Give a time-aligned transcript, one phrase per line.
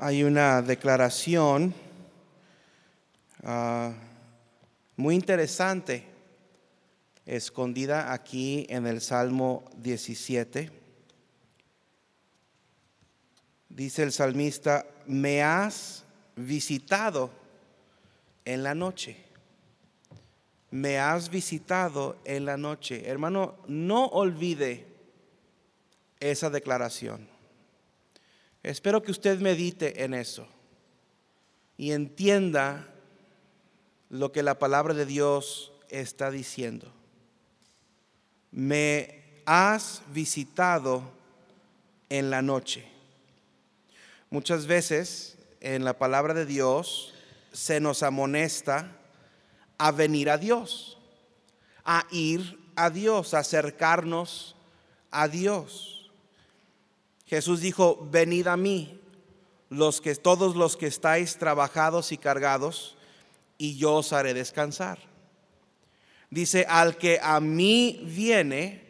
[0.00, 1.74] hay una declaración
[3.42, 3.92] ah,
[4.96, 6.04] muy interesante
[7.26, 10.70] escondida aquí en el Salmo 17.
[13.68, 16.04] Dice el salmista, me has
[16.36, 17.30] visitado
[18.44, 19.16] en la noche.
[20.70, 23.08] Me has visitado en la noche.
[23.08, 24.86] Hermano, no olvide
[26.20, 27.37] esa declaración.
[28.62, 30.46] Espero que usted medite en eso
[31.76, 32.88] y entienda
[34.10, 36.92] lo que la palabra de Dios está diciendo.
[38.50, 41.02] Me has visitado
[42.08, 42.84] en la noche.
[44.30, 47.14] Muchas veces en la palabra de Dios
[47.52, 48.92] se nos amonesta
[49.78, 50.98] a venir a Dios,
[51.84, 54.56] a ir a Dios, a acercarnos
[55.10, 55.97] a Dios.
[57.28, 58.98] Jesús dijo, venid a mí,
[59.68, 62.96] los que, todos los que estáis trabajados y cargados,
[63.58, 64.98] y yo os haré descansar.
[66.30, 68.82] Dice, al que a mí viene,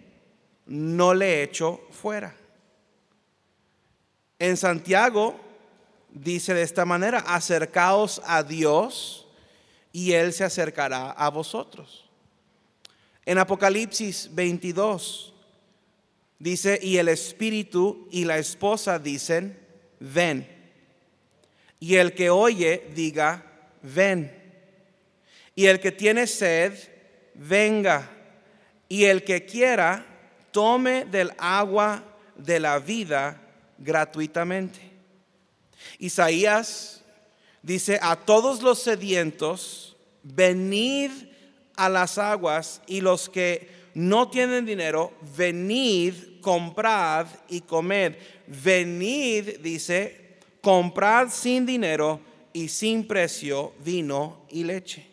[0.66, 2.36] no le echo fuera.
[4.38, 5.40] En Santiago
[6.10, 9.26] dice de esta manera, acercaos a Dios
[9.90, 12.08] y Él se acercará a vosotros.
[13.26, 15.34] En Apocalipsis 22
[16.38, 19.58] Dice, y el espíritu y la esposa dicen,
[19.98, 20.46] ven.
[21.80, 23.44] Y el que oye diga,
[23.82, 24.32] ven.
[25.54, 26.74] Y el que tiene sed,
[27.34, 28.08] venga.
[28.88, 30.06] Y el que quiera,
[30.52, 32.04] tome del agua
[32.36, 33.40] de la vida
[33.78, 34.80] gratuitamente.
[35.98, 37.02] Isaías
[37.62, 41.10] dice, a todos los sedientos, venid
[41.76, 48.14] a las aguas y los que no tienen dinero, venid, comprad y comed.
[48.46, 52.20] Venid, dice, comprad sin dinero
[52.52, 55.04] y sin precio vino y leche.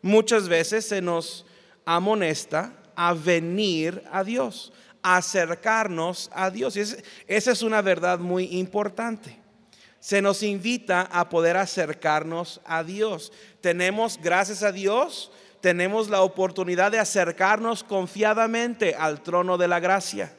[0.00, 1.44] Muchas veces se nos
[1.84, 4.72] amonesta a venir a Dios,
[5.02, 6.76] a acercarnos a Dios.
[6.76, 6.82] Y
[7.26, 9.40] esa es una verdad muy importante.
[9.98, 13.32] Se nos invita a poder acercarnos a Dios.
[13.60, 20.32] Tenemos, gracias a Dios, tenemos la oportunidad de acercarnos confiadamente al trono de la gracia.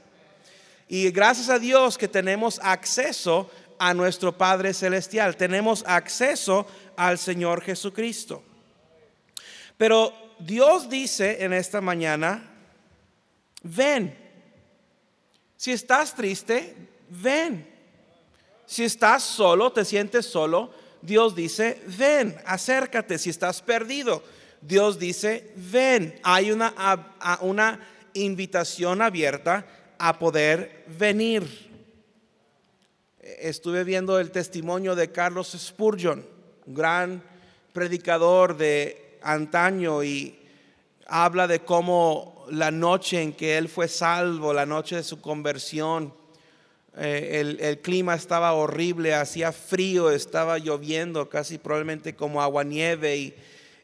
[0.88, 6.66] Y gracias a Dios que tenemos acceso a nuestro Padre Celestial, tenemos acceso
[6.96, 8.44] al Señor Jesucristo.
[9.78, 12.44] Pero Dios dice en esta mañana,
[13.64, 14.18] ven.
[15.56, 16.76] Si estás triste,
[17.10, 17.68] ven.
[18.66, 23.18] Si estás solo, te sientes solo, Dios dice, ven, acércate.
[23.18, 24.24] Si estás perdido,
[24.62, 26.74] Dios dice, ven, hay una,
[27.42, 27.80] una
[28.14, 29.66] invitación abierta
[29.98, 31.70] a poder venir.
[33.22, 36.26] Estuve viendo el testimonio de Carlos Spurgeon,
[36.66, 37.24] un gran
[37.74, 40.40] predicador de antaño y
[41.06, 46.14] habla de cómo la noche en que él fue salvo, la noche de su conversión,
[46.98, 53.16] eh, el, el, clima estaba horrible, hacía frío, estaba lloviendo, casi probablemente como agua nieve
[53.16, 53.34] y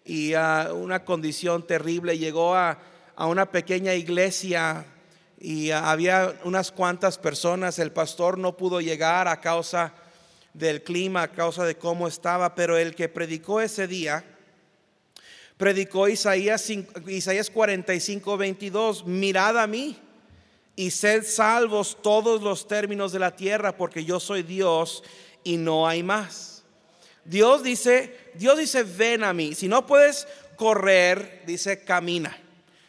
[0.06, 2.18] y a una condición terrible.
[2.18, 2.78] Llegó a,
[3.18, 4.86] una pequeña iglesia
[5.40, 7.80] y había unas cuantas personas.
[7.80, 9.94] El pastor no pudo llegar a causa
[10.54, 14.24] del clima, a causa de cómo estaba, pero el que predicó ese día,
[15.58, 16.70] predicó Isaías,
[17.08, 19.98] Isaías 45, 22, mirad a mí
[20.76, 25.04] y sed salvos todos los términos de la tierra, porque yo soy Dios
[25.44, 26.55] y no hay más.
[27.26, 29.56] Dios dice, Dios dice, ven a mí.
[29.56, 32.38] Si no puedes correr, dice, camina.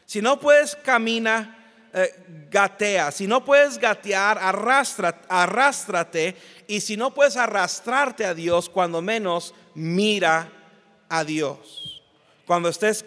[0.04, 1.56] Si no puedes camina,
[1.92, 2.14] eh,
[2.50, 3.10] gatea.
[3.10, 6.36] Si no puedes gatear, arrastra, arrástrate.
[6.66, 10.52] Y si no puedes arrastrarte a Dios, cuando menos, mira
[11.08, 12.02] a Dios.
[12.46, 13.04] Cuando estés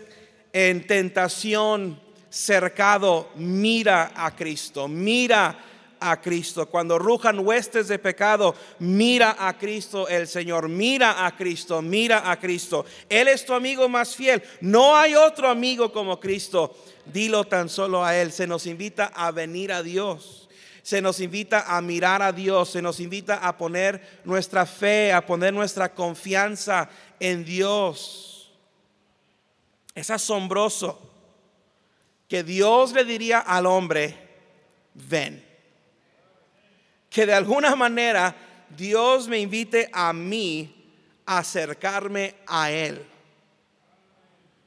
[0.52, 4.88] en tentación, cercado, mira a Cristo.
[4.88, 5.58] Mira
[6.00, 6.68] a Cristo.
[6.68, 12.40] Cuando rujan huestes de pecado, mira a Cristo el Señor, mira a Cristo, mira a
[12.40, 12.86] Cristo.
[13.08, 14.42] Él es tu amigo más fiel.
[14.62, 16.76] No hay otro amigo como Cristo.
[17.06, 18.32] Dilo tan solo a Él.
[18.32, 20.50] Se nos invita a venir a Dios.
[20.84, 22.70] Se nos invita a mirar a Dios.
[22.70, 28.52] Se nos invita a poner nuestra fe, a poner nuestra confianza en Dios.
[29.96, 31.00] Es asombroso
[32.28, 34.16] que Dios le diría al hombre,
[34.94, 35.49] ven
[37.10, 38.36] que de alguna manera
[38.76, 40.76] Dios me invite a mí
[41.26, 43.06] a acercarme a Él.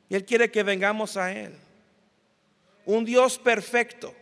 [0.08, 1.56] Y Él quiere que vengamos a Él.
[2.84, 4.14] Un Dios perfecto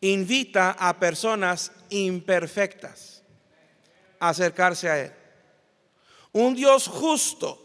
[0.00, 3.22] invita a personas imperfectas
[4.18, 5.12] a acercarse a Él.
[6.32, 7.60] Un Dios justo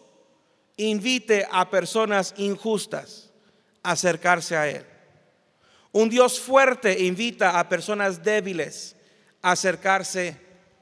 [0.78, 3.30] invite a personas injustas
[3.82, 4.86] a acercarse a Él.
[5.92, 8.96] Un Dios fuerte invita a personas débiles
[9.42, 10.36] a acercarse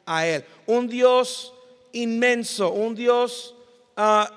[0.06, 0.44] a Él.
[0.66, 1.54] Un Dios
[1.94, 3.56] inmenso, un Dios
[3.96, 4.30] ah,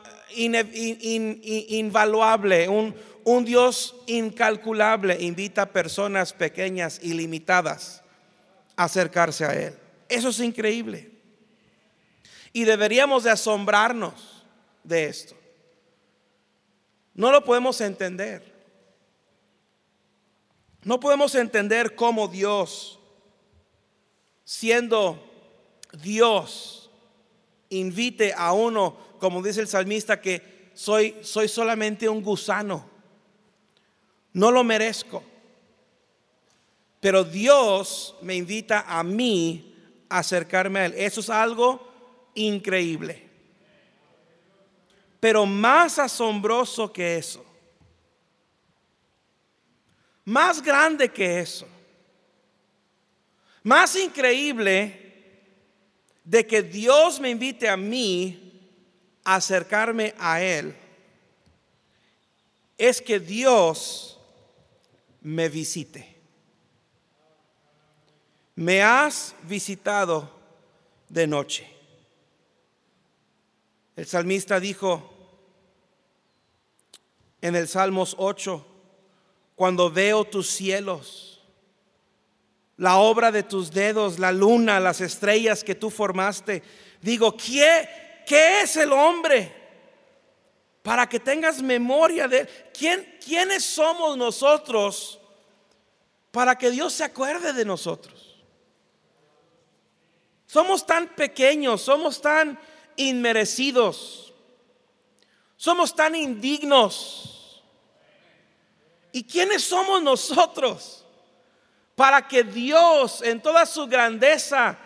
[1.68, 2.94] invaluable, un,
[3.24, 8.02] un Dios incalculable invita a personas pequeñas y limitadas
[8.76, 9.76] a acercarse a Él.
[10.08, 11.10] Eso es increíble.
[12.52, 14.44] Y deberíamos de asombrarnos
[14.82, 15.36] de esto.
[17.14, 18.49] No lo podemos entender.
[20.82, 22.98] No podemos entender cómo Dios,
[24.44, 25.22] siendo
[26.02, 26.90] Dios,
[27.68, 32.88] invite a uno, como dice el salmista, que soy, soy solamente un gusano.
[34.32, 35.22] No lo merezco.
[37.00, 39.74] Pero Dios me invita a mí
[40.08, 40.94] a acercarme a Él.
[40.96, 41.86] Eso es algo
[42.34, 43.28] increíble.
[45.18, 47.44] Pero más asombroso que eso,
[50.30, 51.66] más grande que eso,
[53.64, 54.96] más increíble
[56.22, 58.70] de que Dios me invite a mí
[59.24, 60.76] a acercarme a Él,
[62.78, 64.20] es que Dios
[65.20, 66.16] me visite.
[68.54, 70.30] Me has visitado
[71.08, 71.68] de noche.
[73.96, 75.12] El salmista dijo
[77.42, 78.69] en el Salmos 8,
[79.60, 81.38] cuando veo tus cielos,
[82.78, 86.62] la obra de tus dedos, la luna, las estrellas que tú formaste,
[87.02, 89.54] digo, ¿qué, qué es el hombre?
[90.82, 95.20] Para que tengas memoria de ¿Quién, quiénes somos nosotros
[96.30, 98.42] para que Dios se acuerde de nosotros.
[100.46, 102.58] Somos tan pequeños, somos tan
[102.96, 104.32] inmerecidos.
[105.58, 107.39] Somos tan indignos.
[109.12, 111.04] ¿Y quiénes somos nosotros
[111.94, 114.78] para que Dios en toda su grandeza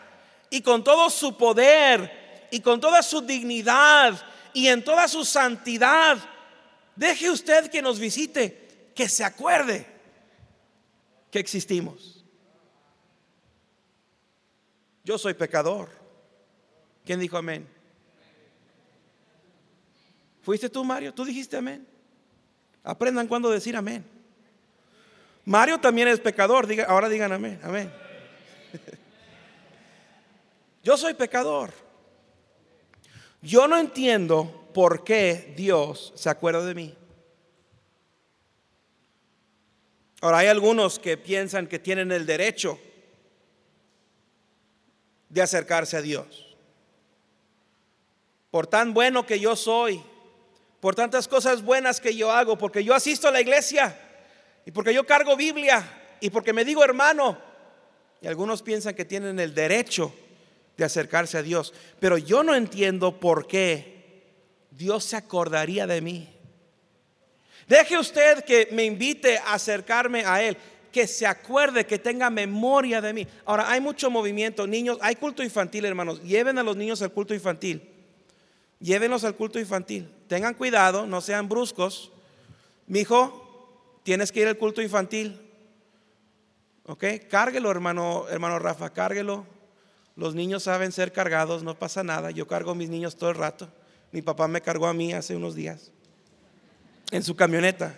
[0.50, 4.21] y con todo su poder y con toda su dignidad
[4.53, 6.19] y en toda su santidad,
[6.97, 9.87] deje usted que nos visite, que se acuerde
[11.31, 12.25] que existimos?
[15.03, 15.91] Yo soy pecador.
[17.05, 17.69] ¿Quién dijo amén?
[20.43, 21.12] ¿Fuiste tú, Mario?
[21.12, 21.87] ¿Tú dijiste amén?
[22.82, 24.14] Aprendan cuando decir amén.
[25.44, 26.67] Mario también es pecador.
[26.87, 27.61] Ahora digan amén.
[27.62, 27.93] Amén.
[30.82, 31.73] Yo soy pecador.
[33.43, 36.94] Yo no entiendo por qué Dios se acuerda de mí.
[40.20, 42.79] Ahora hay algunos que piensan que tienen el derecho
[45.29, 46.56] de acercarse a Dios.
[48.50, 50.02] Por tan bueno que yo soy,
[50.81, 53.99] por tantas cosas buenas que yo hago, porque yo asisto a la iglesia
[54.65, 57.39] y porque yo cargo Biblia y porque me digo hermano.
[58.21, 60.15] Y algunos piensan que tienen el derecho
[60.77, 64.23] de acercarse a Dios, pero yo no entiendo por qué
[64.71, 66.29] Dios se acordaría de mí.
[67.69, 70.57] Deje usted que me invite a acercarme a Él,
[70.91, 73.27] que se acuerde, que tenga memoria de mí.
[73.45, 77.35] Ahora, hay mucho movimiento, niños, hay culto infantil, hermanos, lleven a los niños al culto
[77.35, 77.91] infantil
[78.85, 80.11] llévenlos al culto infantil.
[80.29, 82.13] Tengan cuidado, no sean bruscos.
[82.87, 83.44] Mi hijo,
[84.05, 85.41] tienes que ir al culto infantil.
[86.84, 87.05] ¿Ok?
[87.29, 89.44] Cárguelo, hermano, hermano Rafa, cárguelo.
[90.15, 92.31] Los niños saben ser cargados, no pasa nada.
[92.31, 93.69] Yo cargo a mis niños todo el rato.
[94.13, 95.91] Mi papá me cargó a mí hace unos días
[97.11, 97.96] en su camioneta.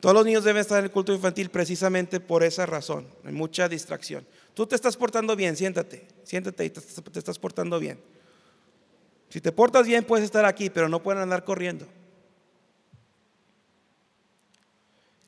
[0.00, 3.06] Todos los niños deben estar en el culto infantil precisamente por esa razón.
[3.24, 4.26] Hay mucha distracción.
[4.52, 8.00] Tú te estás portando bien, siéntate, siéntate y te, te estás portando bien.
[9.28, 11.86] Si te portas bien, puedes estar aquí, pero no pueden andar corriendo.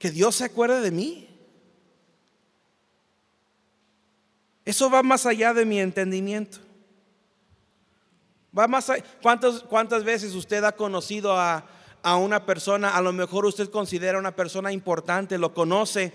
[0.04, 1.26] Que Dios se acuerde de mí.
[4.66, 6.58] Eso va más allá de mi entendimiento.
[8.54, 8.92] Va más
[9.22, 11.64] ¿Cuántas, ¿Cuántas veces usted ha conocido a,
[12.02, 12.94] a una persona?
[12.94, 16.12] A lo mejor usted considera una persona importante, lo conoce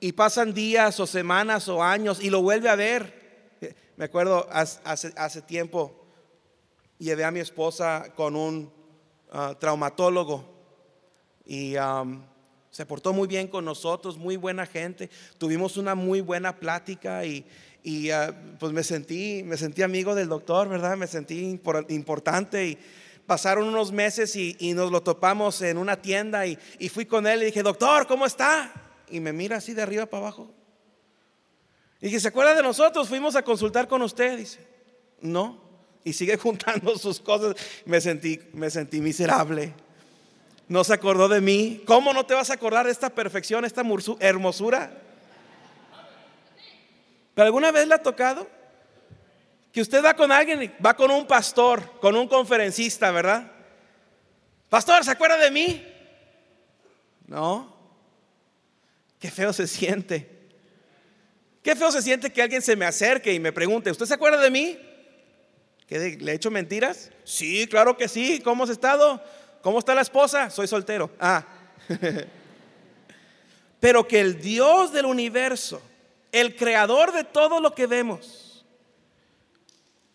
[0.00, 3.60] y pasan días o semanas o años y lo vuelve a ver.
[3.96, 5.94] Me acuerdo hace, hace tiempo
[6.98, 8.72] llevé a mi esposa con un
[9.30, 10.44] ah, traumatólogo
[11.46, 11.76] y
[12.72, 15.10] se portó muy bien con nosotros, muy buena gente.
[15.36, 17.44] Tuvimos una muy buena plática y,
[18.10, 20.96] ah, pues me sentí, me sentí amigo del doctor, ¿verdad?
[20.96, 22.78] Me sentí importante y
[23.26, 27.42] pasaron unos meses y, nos lo topamos en una tienda y, y, fui con él
[27.42, 28.72] y dije, doctor, ¿cómo está?
[29.10, 30.50] Y me mira así de arriba para abajo.
[32.00, 33.06] Y dije, ¿se acuerda de nosotros?
[33.06, 34.66] Fuimos a consultar con usted, dice.
[35.20, 35.60] no.
[36.04, 37.54] Y sigue juntando sus cosas.
[37.84, 39.74] Me sentí, me sentí miserable.
[40.68, 41.82] No se acordó de mí.
[41.86, 43.82] ¿Cómo no te vas a acordar de esta perfección, esta
[44.20, 44.92] hermosura?
[47.34, 48.46] ¿Pero alguna vez le ha tocado?
[49.72, 53.50] Que usted va con alguien, va con un pastor, con un conferencista, ¿verdad?
[54.68, 55.86] Pastor, ¿se acuerda de mí?
[57.26, 57.74] No.
[59.18, 60.28] Qué feo se siente.
[61.62, 64.40] Qué feo se siente que alguien se me acerque y me pregunte, ¿usted se acuerda
[64.40, 64.78] de mí?
[65.86, 67.10] ¿Que le he hecho mentiras?
[67.24, 68.40] Sí, claro que sí.
[68.42, 69.22] ¿Cómo has estado?
[69.62, 70.50] ¿Cómo está la esposa?
[70.50, 71.10] Soy soltero.
[71.20, 71.44] Ah.
[73.80, 75.80] Pero que el Dios del universo,
[76.30, 78.64] el creador de todo lo que vemos,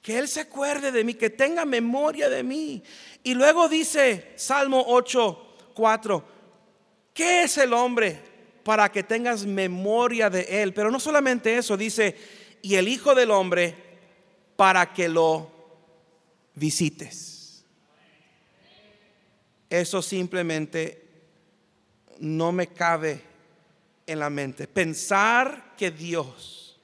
[0.01, 2.84] que Él se acuerde de mí, que tenga memoria de mí.
[3.24, 6.24] Y luego dice Salmo 8, 4,
[7.13, 8.22] ¿qué es el hombre
[8.63, 10.74] para que tengas memoria de Él?
[10.74, 12.16] Pero no solamente eso, dice,
[12.62, 13.75] y el Hijo del Hombre
[14.56, 15.51] para que lo
[16.56, 17.37] visites.
[19.70, 21.06] Eso simplemente
[22.20, 23.22] no me cabe
[24.06, 24.68] en la mente.
[24.68, 26.80] Pensar que Dios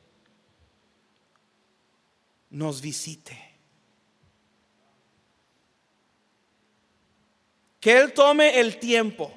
[2.50, 3.38] nos visite.
[7.80, 9.34] Que Él tome el tiempo.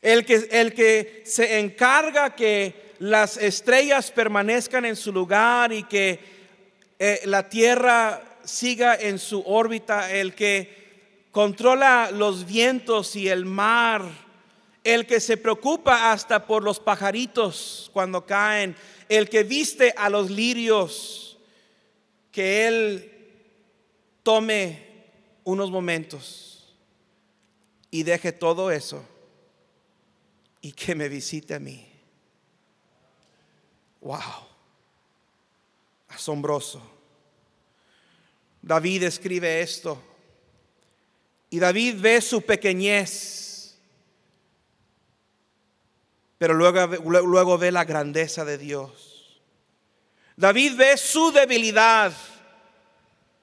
[0.00, 6.18] El que, el que se encarga que las estrellas permanezcan en su lugar y que
[6.98, 14.28] eh, la Tierra siga en su órbita, el que controla los vientos y el mar
[14.94, 18.74] el que se preocupa hasta por los pajaritos cuando caen,
[19.08, 21.38] el que viste a los lirios,
[22.32, 23.12] que Él
[24.22, 24.86] tome
[25.44, 26.74] unos momentos
[27.90, 29.04] y deje todo eso
[30.62, 31.86] y que me visite a mí.
[34.00, 34.20] Wow,
[36.08, 36.97] asombroso.
[38.68, 39.98] David escribe esto
[41.48, 43.78] y David ve su pequeñez
[46.36, 46.86] pero luego,
[47.22, 49.40] luego ve la grandeza de Dios.
[50.36, 52.12] David ve su debilidad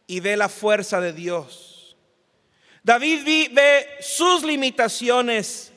[0.05, 1.98] y ve la fuerza de Dios.
[2.84, 5.72] David ve sus limitaciones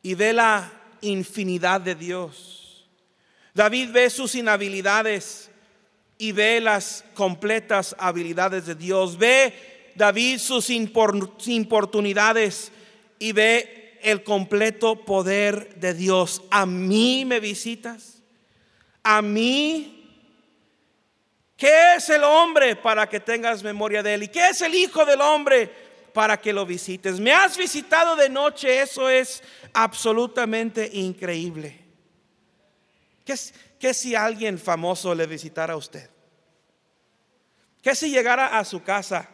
[0.00, 2.88] y ve la infinidad de Dios.
[3.52, 5.50] David ve sus inhabilidades
[6.18, 9.18] y ve las completas habilidades de Dios.
[9.18, 12.72] Ve David sus importunidades
[13.18, 16.42] y ve el completo poder de Dios.
[16.50, 18.22] A mí me visitas.
[19.02, 19.90] A mí.
[21.56, 24.24] ¿Qué es el hombre para que tengas memoria de él?
[24.24, 25.70] ¿Y qué es el Hijo del hombre
[26.12, 27.20] para que lo visites?
[27.20, 28.82] Me has visitado de noche.
[28.82, 29.42] Eso es
[29.72, 31.78] absolutamente increíble.
[33.24, 33.34] ¿Qué,
[33.94, 36.10] si alguien famoso le visitara a usted?
[37.82, 39.28] ¿Qué si llegara a su casa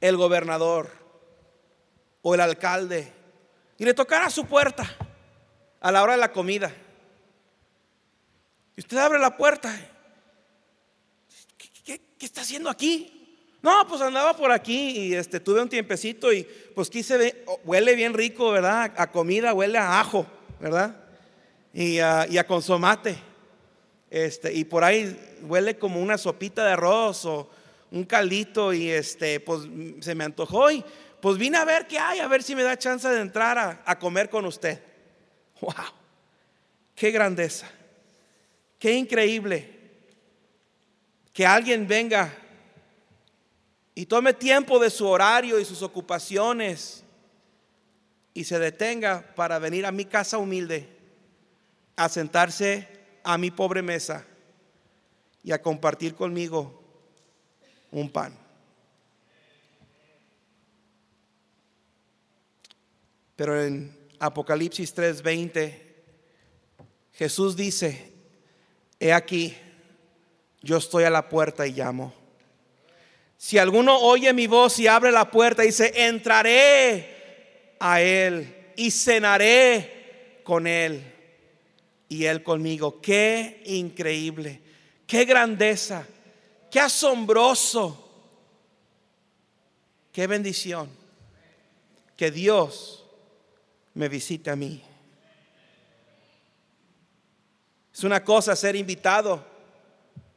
[0.00, 1.00] el gobernador?
[2.22, 3.12] o el alcalde
[3.78, 4.88] y le tocara su puerta
[5.80, 6.72] a la hora de la comida.
[8.76, 9.74] Y usted abre la puerta.
[11.84, 13.16] ¿Qué, está haciendo aquí?
[13.62, 16.44] No, pues andaba por aquí y este, tuve un tiempecito y
[16.74, 18.92] pues quise huele bien rico, ¿verdad?
[18.96, 20.26] A comida, huele a ajo,
[20.60, 20.96] ¿verdad?
[21.72, 23.18] Y a, y a consomate.
[24.10, 27.48] Este, y por ahí huele como una sopita de arroz o
[27.92, 29.62] un caldito y este, pues
[30.00, 30.84] se me antojó y
[31.20, 33.98] pues vine a ver qué hay, a ver si me da chance de entrar a,
[33.98, 34.82] comer con usted.
[35.60, 35.74] ¡Wow!
[36.94, 37.70] ¡Qué grandeza!
[38.78, 39.78] ¡Qué increíble!
[41.32, 42.32] Que alguien venga
[43.94, 47.04] y tome tiempo de su horario y sus ocupaciones
[48.32, 50.88] y se detenga para venir a mi casa humilde,
[52.00, 52.88] a sentarse
[53.22, 54.24] a mi pobre mesa
[55.44, 56.82] y a compartir conmigo
[57.90, 58.34] un pan.
[63.36, 65.74] Pero en Apocalipsis 3:20
[67.12, 68.14] Jesús dice,
[68.98, 69.54] he aquí,
[70.62, 72.14] yo estoy a la puerta y llamo.
[73.36, 80.40] Si alguno oye mi voz y abre la puerta, dice, entraré a él y cenaré
[80.44, 81.19] con él
[82.10, 83.00] y él conmigo.
[83.00, 84.60] Qué increíble,
[85.06, 86.06] qué grandeza,
[86.70, 88.06] qué asombroso,
[90.12, 90.90] qué bendición
[92.16, 93.06] que Dios
[93.94, 94.82] me visite a mí.
[97.94, 99.44] Es una cosa ser invitado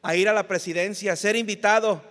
[0.03, 2.03] a ir a la presidencia, ser invitado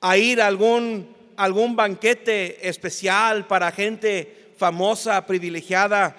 [0.00, 6.16] a ir a algún, algún banquete especial para gente famosa, privilegiada.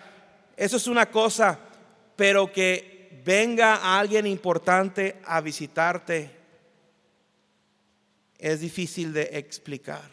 [0.56, 1.60] Eso es una cosa,
[2.16, 6.32] pero que venga alguien importante a visitarte
[8.38, 10.10] es difícil de explicar.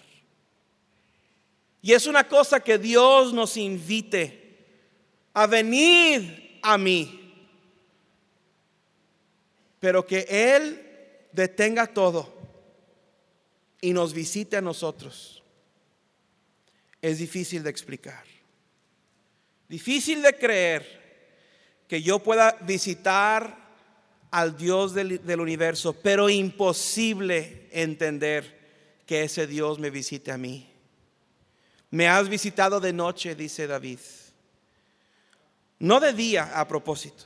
[1.81, 4.59] Y es una cosa que Dios nos invite
[5.33, 7.47] a venir a mí,
[9.81, 10.85] pero que Él
[11.33, 12.35] detenga todo
[13.81, 15.43] y nos visite a nosotros.
[17.01, 18.25] Es difícil de explicar.
[19.69, 20.98] Difícil de creer
[21.89, 23.57] que yo pueda visitar
[24.31, 28.59] al Dios del, universo, pero imposible entender
[29.07, 30.71] que ese Dios me visite a mí.
[31.91, 34.01] Me has visitado de noche, dice David.
[35.79, 37.25] No de día a propósito.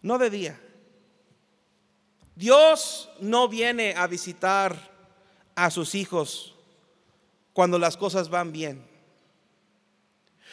[0.00, 0.58] No de día.
[2.34, 4.90] Dios no viene a visitar
[5.54, 6.54] a sus hijos
[7.52, 8.82] cuando las cosas van bien.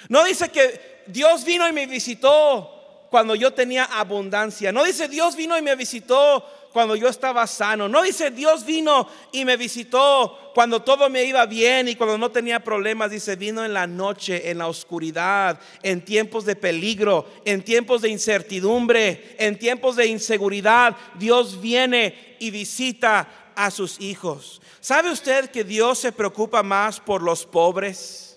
[0.09, 2.78] No dice que Dios vino y me visitó
[3.09, 4.71] cuando yo tenía abundancia.
[4.71, 7.87] No dice Dios vino y me visitó cuando yo estaba sano.
[7.87, 12.31] No dice Dios vino y me visitó cuando todo me iba bien y cuando no
[12.31, 13.11] tenía problemas.
[13.11, 18.09] Dice vino en la noche, en la oscuridad, en tiempos de peligro, en tiempos de
[18.09, 20.95] incertidumbre, en tiempos de inseguridad.
[21.15, 24.61] Dios viene y visita a sus hijos.
[24.79, 28.29] ¿Sabe usted que Dios se preocupa más por los pobres?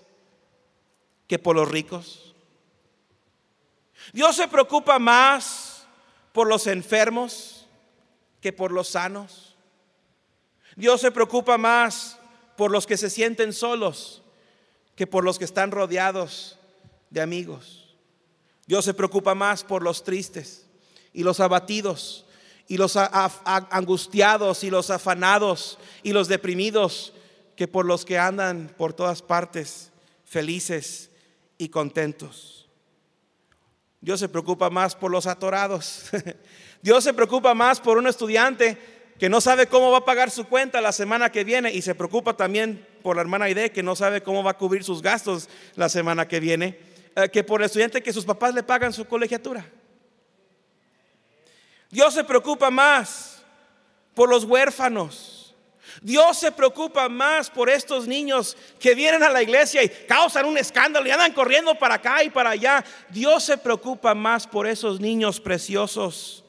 [1.32, 2.31] que por los ricos.
[4.12, 5.84] Dios se preocupa más
[6.32, 7.66] por los enfermos
[8.40, 9.56] que por los sanos.
[10.76, 12.18] Dios se preocupa más
[12.56, 14.22] por los que se sienten solos
[14.94, 16.58] que por los que están rodeados
[17.10, 17.94] de amigos.
[18.66, 20.66] Dios se preocupa más por los tristes
[21.12, 22.26] y los abatidos
[22.68, 27.12] y los angustiados y los afanados y los deprimidos
[27.56, 29.90] que por los que andan por todas partes
[30.24, 31.10] felices
[31.58, 32.61] y contentos.
[34.02, 36.10] Dios se preocupa más por los atorados.
[36.82, 38.76] Dios se preocupa más por un estudiante
[39.18, 41.94] que no sabe cómo va a pagar su cuenta la semana que viene y se
[41.94, 45.48] preocupa también por la hermana Aide que no sabe cómo va a cubrir sus gastos
[45.76, 46.80] la semana que viene,
[47.14, 49.64] eh, que por el estudiante que sus papás le pagan su colegiatura.
[51.88, 53.44] Dios se preocupa más
[54.14, 55.41] por los huérfanos
[56.00, 60.56] Dios se preocupa más por estos niños que vienen a la iglesia y causan un
[60.56, 62.84] escándalo y andan corriendo para acá y para allá.
[63.10, 66.41] Dios se preocupa más por esos niños preciosos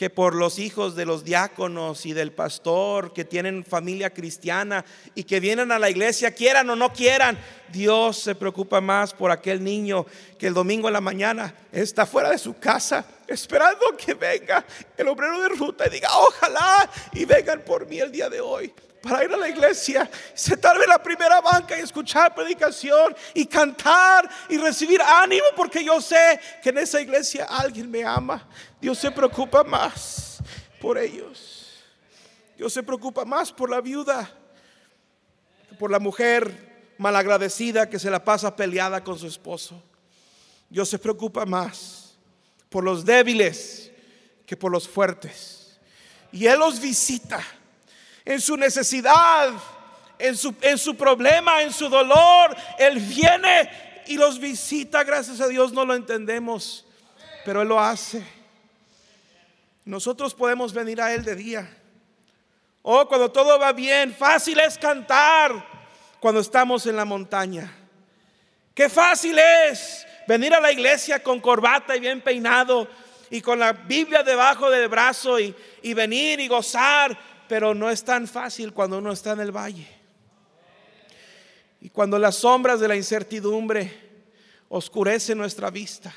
[0.00, 4.82] que por los hijos de los diáconos y del pastor que tienen familia cristiana
[5.14, 7.38] y que vienen a la iglesia, quieran o no quieran.
[7.68, 10.06] Dios se preocupa más por aquel niño
[10.38, 14.64] que el domingo en la mañana está fuera de su casa esperando que venga
[14.96, 18.72] el obrero de ruta y diga, ojalá y vengan por mí el día de hoy
[19.02, 24.28] para ir a la iglesia, sentarme en la primera banca y escuchar predicación y cantar
[24.48, 28.46] y recibir ánimo porque yo sé que en esa iglesia alguien me ama.
[28.80, 30.38] Dios se preocupa más
[30.80, 31.60] por ellos.
[32.56, 34.30] Dios se preocupa más por la viuda,
[35.78, 39.82] por la mujer malagradecida que se la pasa peleada con su esposo.
[40.68, 42.14] Dios se preocupa más
[42.68, 43.90] por los débiles
[44.46, 45.78] que por los fuertes.
[46.32, 47.42] Y Él los visita
[48.24, 49.52] en su necesidad,
[50.18, 52.56] en su, en su problema, en su dolor.
[52.78, 55.02] Él viene y los visita.
[55.04, 56.84] Gracias a Dios no lo entendemos,
[57.44, 58.39] pero Él lo hace.
[59.84, 61.76] Nosotros podemos venir a Él de día.
[62.82, 65.52] Oh, cuando todo va bien, fácil es cantar
[66.20, 67.72] cuando estamos en la montaña.
[68.74, 72.88] Qué fácil es venir a la iglesia con corbata y bien peinado
[73.30, 78.04] y con la Biblia debajo del brazo y, y venir y gozar pero no es
[78.04, 79.88] tan fácil cuando uno está en el valle.
[81.80, 83.92] Y cuando las sombras de la incertidumbre
[84.68, 86.14] oscurecen nuestra vista.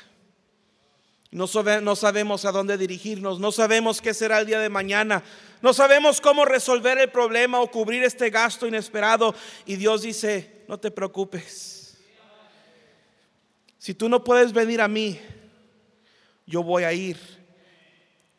[1.34, 5.24] No, sabemos a dónde dirigirnos, no sabemos qué será el día de mañana,
[5.62, 9.34] no sabemos cómo resolver el problema o cubrir este gasto inesperado.
[9.66, 11.98] Y Dios dice, no te preocupes.
[13.78, 15.20] Si tú no puedes venir a mí,
[16.46, 17.18] yo voy a ir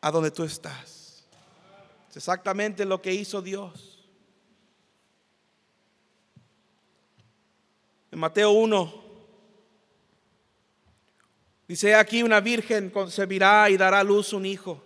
[0.00, 0.96] a donde tú estás
[2.14, 4.06] exactamente lo que hizo Dios.
[8.10, 9.05] En Mateo 1
[11.68, 14.82] dice aquí una virgen concebirá y dará a luz un hijo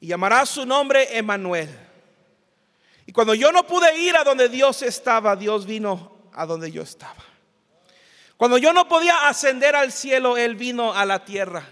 [0.00, 1.68] y llamará su nombre Emanuel.
[3.06, 6.82] Y cuando yo no pude ir a donde Dios estaba, Dios vino a donde yo
[6.82, 7.24] estaba.
[8.36, 11.66] Cuando yo no podía ascender al cielo, Él vino a la tierra.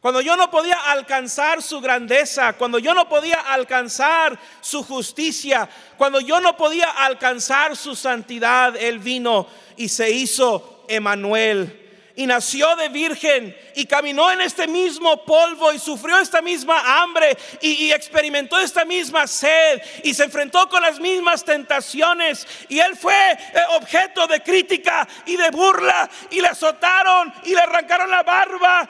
[0.00, 6.20] Cuando yo no podía alcanzar su grandeza, cuando yo no podía alcanzar su justicia, cuando
[6.20, 11.79] yo no podía alcanzar su santidad, Él vino y se hizo Emanuel.
[12.16, 17.36] Y nació de virgen y caminó en este mismo polvo y sufrió esta misma hambre
[17.60, 23.14] y, experimentó esta misma sed y se enfrentó con las mismas tentaciones y él fue
[23.14, 23.38] eh,
[23.76, 28.88] objeto de crítica y de burla y le azotaron y le arrancaron la barba.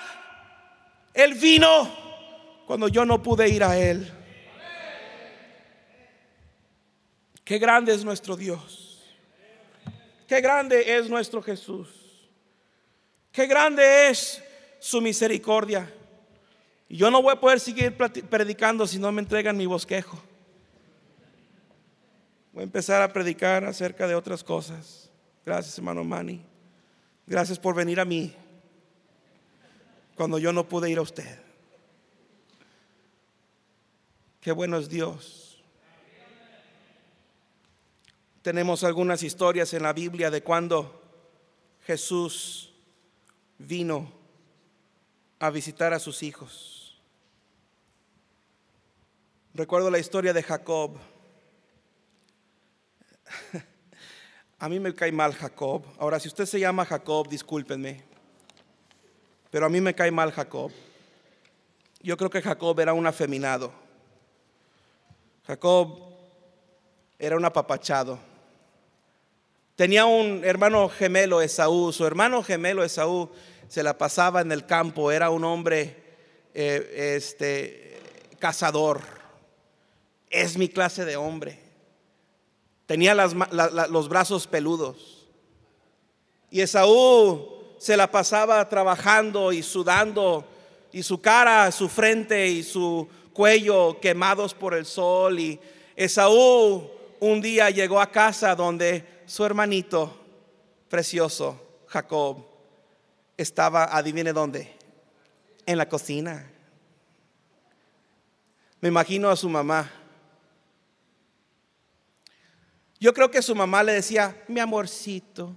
[1.12, 1.90] Él vino
[2.66, 4.12] cuando yo no pude ir a él.
[7.44, 9.02] Qué grande es nuestro Dios.
[10.28, 11.99] Qué grande es nuestro Jesús.
[13.32, 14.42] Qué grande es
[14.80, 15.92] su misericordia.
[16.88, 20.20] Yo no voy a poder seguir predicando si no me entregan mi bosquejo.
[22.52, 25.08] Voy a empezar a predicar acerca de otras cosas.
[25.46, 26.44] Gracias, hermano Manny.
[27.26, 28.34] Gracias por venir a mí
[30.16, 31.38] cuando yo no pude ir a usted.
[34.40, 35.62] Qué bueno es Dios.
[38.42, 41.02] Tenemos algunas historias en la Biblia de cuando
[41.82, 42.69] Jesús
[43.60, 44.10] vino
[45.38, 46.98] a visitar a sus hijos.
[49.52, 50.96] Recuerdo la historia de Jacob.
[54.58, 55.82] A mí me cae mal Jacob.
[55.98, 58.04] Ahora, si usted se llama Jacob, discúlpenme.
[59.50, 60.70] Pero a mí me cae mal Jacob.
[62.02, 63.72] Yo creo que Jacob era un afeminado.
[65.46, 65.98] Jacob
[67.18, 68.18] era un apapachado.
[69.76, 71.90] Tenía un hermano gemelo Esaú.
[71.90, 73.30] Su hermano gemelo Esaú
[73.70, 75.12] se la pasaba en el campo.
[75.12, 75.96] Era un hombre
[76.52, 78.00] eh, este,
[78.40, 79.00] cazador.
[80.28, 81.60] Es mi clase de hombre.
[82.86, 85.28] Tenía los brazos peludos.
[86.50, 90.44] Y Esaú se la pasaba trabajando y sudando.
[90.90, 95.38] Y su cara, su frente y su cuello quemados por el sol.
[95.38, 95.60] Y
[95.94, 100.12] Esaú un día llegó a casa donde su hermanito
[100.88, 102.49] precioso, Jacob,
[103.42, 104.76] estaba, adivine dónde,
[105.66, 106.50] en la cocina.
[108.80, 109.90] Me imagino a su mamá.
[112.98, 115.56] Yo creo que su mamá le decía, mi amorcito,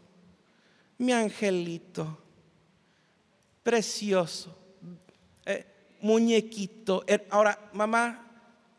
[0.98, 2.17] mi angelito,
[3.63, 4.58] precioso,
[5.46, 5.65] eh,
[6.02, 7.04] muñequito.
[7.06, 8.28] Er, ahora, mamá,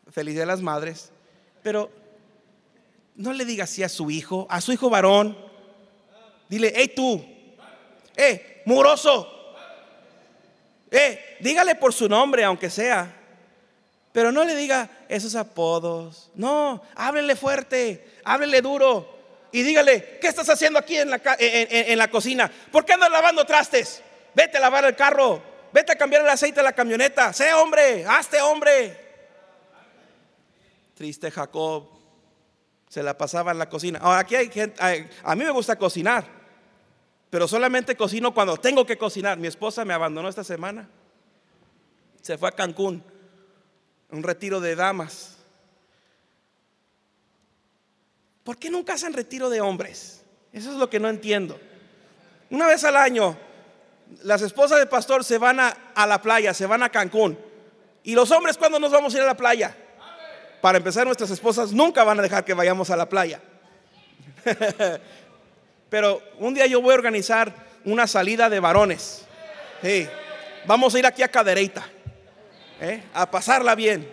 [0.09, 1.11] feliz de las madres,
[1.61, 1.91] pero
[3.15, 5.37] no le diga así a su hijo, a su hijo varón.
[6.49, 7.23] Dile, hey tú,
[8.15, 9.31] eh, muroso.
[10.91, 13.13] Eh, dígale por su nombre, aunque sea.
[14.11, 16.31] Pero no le diga esos apodos.
[16.35, 19.13] No, háblele fuerte, háblele duro.
[19.51, 22.51] Y dígale, ¿qué estás haciendo aquí en la, en la cocina?
[22.71, 24.01] ¿Por qué andas lavando trastes?
[24.33, 25.41] Vete a lavar el carro.
[25.71, 27.33] Vete a cambiar el aceite de la camioneta.
[27.33, 28.97] Sé hombre, hazte hombre.
[30.93, 31.89] Triste Jacob
[32.87, 33.99] se la pasaba en la cocina.
[34.01, 34.81] Ahora, aquí hay gente,
[35.23, 36.23] a mí me gusta cocinar,
[37.29, 39.37] pero solamente cocino cuando tengo que cocinar.
[39.37, 40.87] Mi esposa me abandonó esta semana.
[42.21, 43.03] Se fue a Cancún,
[44.09, 45.37] un retiro de damas.
[48.43, 50.23] ¿Por qué nunca hacen retiro de hombres?
[50.53, 51.59] Eso es lo que no entiendo.
[52.49, 53.37] Una vez al año,
[54.23, 57.37] las esposas del pastor se van a, a la playa, se van a Cancún.
[58.03, 59.75] ¿Y los hombres cuándo nos vamos a ir a la playa?
[60.61, 63.41] Para empezar, nuestras esposas nunca van a dejar que vayamos a la playa.
[65.89, 67.53] Pero un día yo voy a organizar
[67.85, 69.25] una salida de varones.
[70.65, 71.85] Vamos a ir aquí a Cadereyta,
[72.81, 73.03] ¿eh?
[73.13, 74.11] a pasarla bien,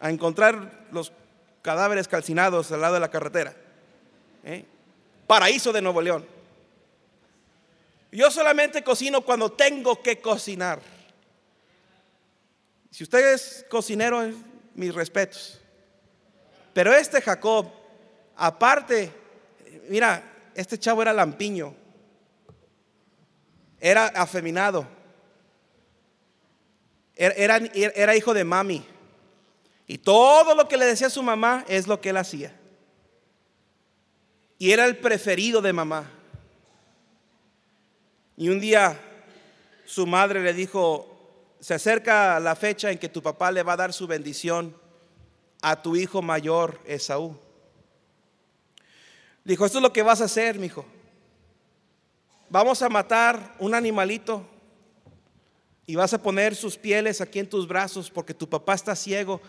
[0.00, 1.12] a encontrar los
[1.60, 3.54] cadáveres calcinados al lado de la carretera.
[4.44, 4.64] ¿eh?
[5.26, 6.26] Paraíso de Nuevo León.
[8.10, 10.80] Yo solamente cocino cuando tengo que cocinar.
[12.90, 14.32] Si usted es cocinero,
[14.74, 15.60] mis respetos.
[16.72, 17.70] Pero este Jacob,
[18.36, 19.12] aparte,
[19.90, 20.22] mira,
[20.58, 21.72] este chavo era lampiño,
[23.78, 24.88] era afeminado,
[27.14, 28.84] era, hijo de mami.
[29.86, 32.52] Y todo lo que le decía su mamá es lo que él hacía.
[34.58, 36.10] Y era el preferido de mamá.
[38.36, 39.00] Y un día
[39.84, 43.76] su madre le dijo, se acerca la fecha en que tu papá le va a
[43.76, 44.76] dar su bendición
[45.62, 47.38] a tu hijo mayor Esaú.
[49.48, 50.84] Dijo, esto es lo que vas a hacer, mi hijo.
[52.50, 54.46] Vamos a matar un animalito
[55.86, 59.40] y vas a poner sus pieles aquí en tus brazos porque tu papá está ciego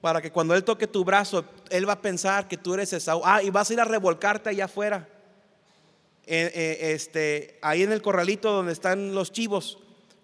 [0.00, 3.22] para que cuando él toque tu brazo, él va a pensar que tú eres Esaú.
[3.24, 5.08] Ah, y vas a ir a revolcarte allá afuera,
[6.24, 9.78] este, ahí en el corralito donde están los chivos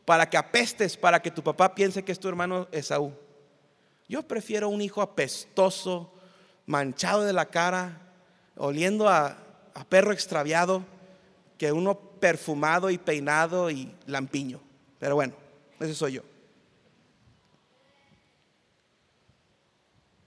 [0.05, 3.13] para que apestes, para que tu papá piense que es tu hermano Esaú.
[4.09, 6.13] Yo prefiero un hijo apestoso,
[6.65, 8.06] manchado de la cara,
[8.57, 9.37] oliendo a,
[9.89, 10.85] perro extraviado,
[11.59, 14.61] que uno perfumado y peinado y lampiño.
[14.99, 15.35] Pero bueno,
[15.81, 16.23] ese soy yo.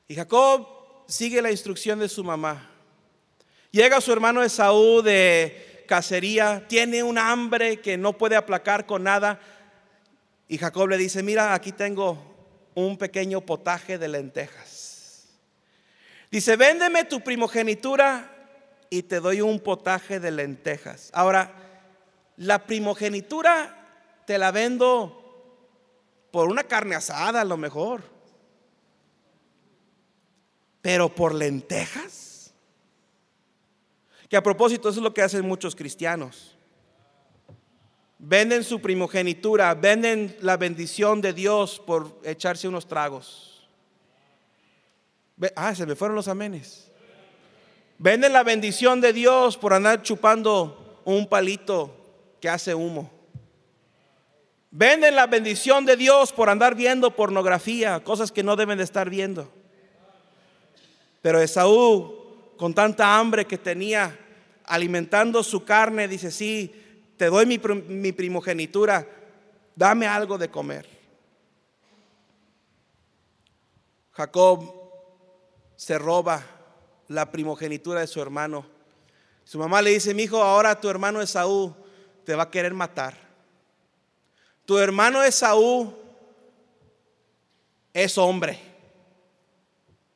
[0.08, 0.68] Y Jacob
[1.08, 2.70] sigue la instrucción de su mamá.
[3.72, 9.40] Llega su hermano Esaú de cacería, tiene un hambre que no puede aplacar con nada.
[10.48, 12.18] Y Jacob le dice, mira, aquí tengo
[12.76, 14.79] un pequeño potaje de lentejas.
[16.32, 18.36] Dice, véndeme tu primogenitura
[18.90, 21.10] y te doy un potaje de lentejas.
[21.14, 21.54] Ahora,
[22.38, 25.20] la primogenitura te la vendo
[26.32, 28.04] por una carne asada a lo mejor.
[30.82, 32.54] Pero por lentejas.
[34.30, 36.56] Que a propósito, eso es lo que hacen muchos cristianos.
[38.20, 43.49] Venden su primogenitura, venden la bendición de Dios por echarse unos tragos.
[45.56, 46.90] Ah, se me fueron los amenes.
[47.98, 51.96] Venden la bendición de Dios por andar chupando un palito
[52.40, 53.12] que hace humo.
[54.72, 59.10] Venden la bendición de Dios por andar viendo pornografía, cosas que no deben de estar
[59.10, 59.52] viendo.
[61.22, 64.18] Pero Esaú, con tanta hambre que tenía,
[64.66, 66.74] alimentando su carne, dice, sí,
[67.18, 69.08] te doy mi, mi primogenitura,
[69.76, 70.88] dame algo de comer.
[74.12, 74.79] Jacob
[75.80, 76.44] se roba
[77.08, 78.66] la primogenitura de su hermano.
[79.46, 81.74] Su mamá le dice, mi hijo, ahora tu hermano Esaú
[82.26, 83.16] te va a querer matar.
[84.66, 85.96] Tu hermano Esaú
[87.94, 88.60] es hombre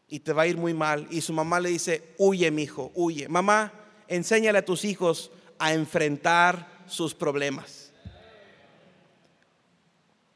[0.10, 1.08] y te va a ir muy mal.
[1.10, 3.30] Y su mamá le dice, huye, mi hijo, huye.
[3.30, 3.72] Mamá,
[4.10, 7.90] enséñale a tus hijos a enfrentar sus problemas.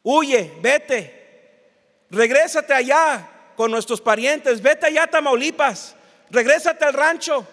[0.03, 5.95] Huye, vete, regrésate allá con nuestros parientes, vete allá a Tamaulipas,
[6.29, 7.45] regrésate al rancho.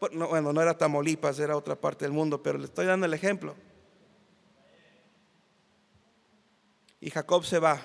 [0.00, 3.54] bueno, no era Tamaulipas, era otra parte del mundo, pero le estoy dando el ejemplo.
[7.00, 7.80] Y Jacob se va.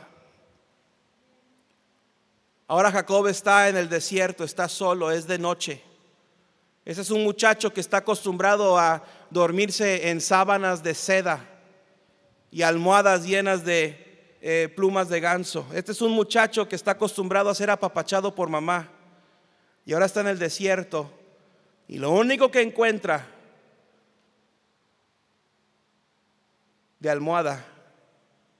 [2.68, 5.84] Ahora Jacob está en el desierto, está solo, es de noche.
[6.86, 11.46] Ese es un muchacho que está acostumbrado a dormirse en sábanas de seda
[12.50, 14.07] y almohadas llenas de
[14.42, 15.68] eh, plumas de ganso.
[15.74, 18.90] Este es un muchacho que está acostumbrado a ser apapachado por mamá
[19.86, 21.12] y ahora está en el desierto
[21.88, 23.26] y lo único que encuentra
[27.00, 27.66] de almohada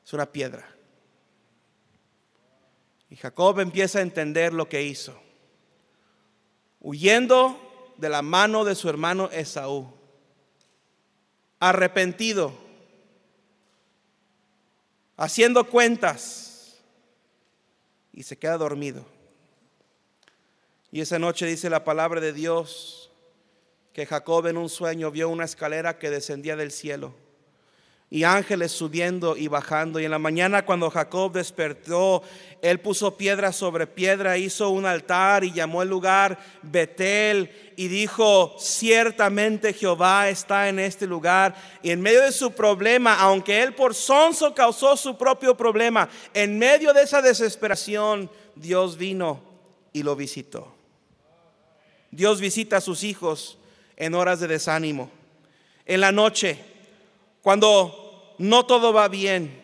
[0.04, 0.68] es una piedra.
[3.10, 5.20] Y Jacob empieza a entender lo que hizo.
[6.80, 9.92] Huyendo de la mano de su hermano Esaú.
[11.60, 12.67] Arrepentido.
[15.18, 16.78] Haciendo cuentas.
[18.14, 19.06] Y se queda dormido.
[20.92, 23.12] Y esa noche dice la palabra de Dios
[23.92, 27.27] que Jacob en un sueño vio una escalera que descendía del cielo
[28.10, 30.00] y ángeles subiendo y bajando.
[30.00, 32.24] Y en la mañana cuando Jacob despertó,
[32.62, 38.56] él puso piedra sobre piedra, hizo un altar y llamó el lugar Betel y dijo,
[38.60, 41.56] ciertamente Jehová está en este lugar.
[41.84, 46.58] Y en medio de su problema, aunque él por sonso causó su propio problema, en
[46.58, 49.42] medio de esa desesperación, Dios vino
[49.92, 50.74] y lo visitó.
[52.10, 53.58] Dios visita a sus hijos
[53.98, 55.12] en horas de desánimo.
[55.86, 56.58] En la noche
[57.48, 59.64] cuando no todo va bien,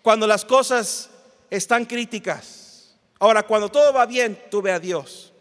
[0.00, 1.10] cuando las cosas
[1.50, 2.96] están críticas.
[3.18, 5.34] Ahora, cuando todo va bien, tú ve a Dios.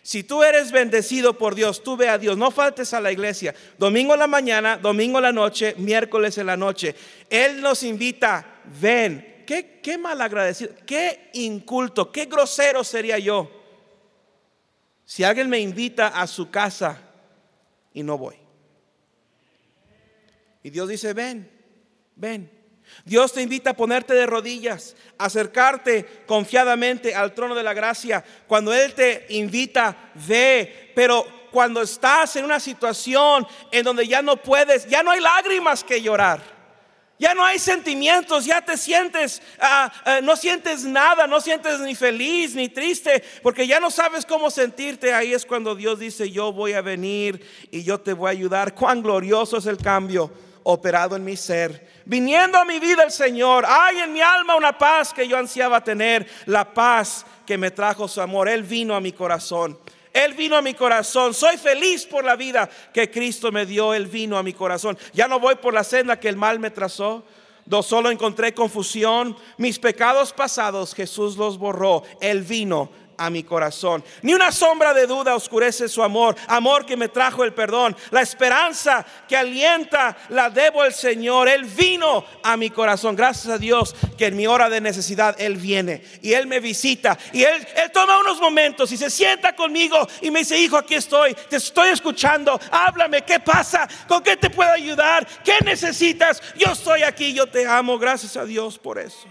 [0.00, 2.38] Si tú eres bendecido por Dios, tú ve a Dios.
[2.38, 3.54] No faltes a la iglesia.
[3.76, 6.94] Domingo en la mañana, domingo en la noche, miércoles en la noche.
[7.28, 9.44] Él nos invita, ven.
[9.46, 13.50] Qué, mal agradecido, qué inculto, qué grosero sería yo
[15.04, 17.02] si alguien me invita a su casa
[17.92, 18.47] y no voy.
[20.68, 21.50] Y Dios dice, ven,
[22.14, 22.50] ven.
[23.06, 28.22] Dios te invita a ponerte de rodillas, acercarte confiadamente al trono de la gracia.
[28.46, 30.92] Cuando Él te invita, ve.
[30.94, 35.82] Pero cuando estás en una situación en donde ya no puedes, ya no hay lágrimas
[35.82, 36.42] que llorar.
[37.18, 41.94] Ya no hay sentimientos, ya te sientes, ah, ah, no sientes nada, no sientes ni
[41.94, 45.14] feliz ni triste, porque ya no sabes cómo sentirte.
[45.14, 48.74] Ahí es cuando Dios dice, yo voy a venir y yo te voy a ayudar.
[48.74, 50.30] Cuán glorioso es el cambio
[50.62, 51.88] operado en mi ser.
[52.04, 55.82] Viniendo a mi vida el Señor, hay en mi alma una paz que yo ansiaba
[55.82, 58.48] tener, la paz que me trajo su amor.
[58.48, 59.78] Él vino a mi corazón.
[60.12, 61.34] Él vino a mi corazón.
[61.34, 63.94] Soy feliz por la vida que Cristo me dio.
[63.94, 64.98] Él vino a mi corazón.
[65.12, 67.24] Ya no voy por la senda que el mal me trazó.
[67.66, 69.36] No solo encontré confusión.
[69.58, 72.02] Mis pecados pasados Jesús los borró.
[72.20, 74.02] Él vino a mi corazón.
[74.22, 77.96] Ni una sombra de duda oscurece su amor, amor que me trajo el perdón.
[78.10, 81.48] La esperanza que alienta la debo al Señor.
[81.48, 83.16] Él vino a mi corazón.
[83.16, 87.18] Gracias a Dios que en mi hora de necesidad Él viene y Él me visita.
[87.32, 90.94] Y Él, él toma unos momentos y se sienta conmigo y me dice, hijo, aquí
[90.94, 92.58] estoy, te estoy escuchando.
[92.70, 93.88] Háblame, ¿qué pasa?
[94.06, 95.26] ¿Con qué te puedo ayudar?
[95.44, 96.40] ¿Qué necesitas?
[96.56, 97.98] Yo estoy aquí, yo te amo.
[97.98, 99.26] Gracias a Dios por eso.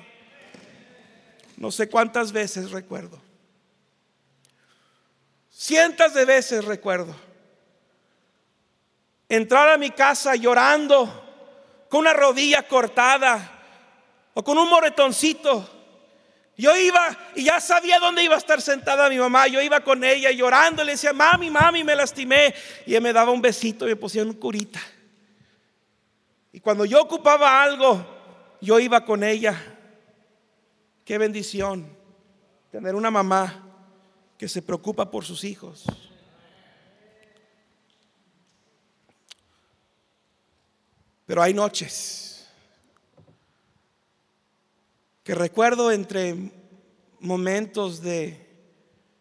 [1.56, 3.27] No sé cuántas veces recuerdo
[5.60, 7.16] Cientos de veces recuerdo
[9.28, 11.10] entrar a mi casa llorando
[11.90, 13.60] con una rodilla cortada
[14.36, 15.68] o con un moretoncito.
[16.58, 19.48] Yo iba y ya sabía dónde iba a estar sentada mi mamá.
[19.48, 20.84] Yo iba con ella llorando.
[20.84, 22.54] Le decía, mami, mami, me lastimé.
[22.86, 24.80] Y ella me daba un besito y me pusieron un curita.
[26.54, 28.06] Y cuando yo ocupaba algo,
[28.62, 29.60] yo iba con ella.
[31.04, 31.90] Qué bendición
[32.70, 33.67] tener una mamá
[34.38, 35.86] que se preocupa por sus hijos.
[41.26, 42.48] Pero hay noches
[45.24, 46.52] que recuerdo entre
[47.20, 48.48] momentos de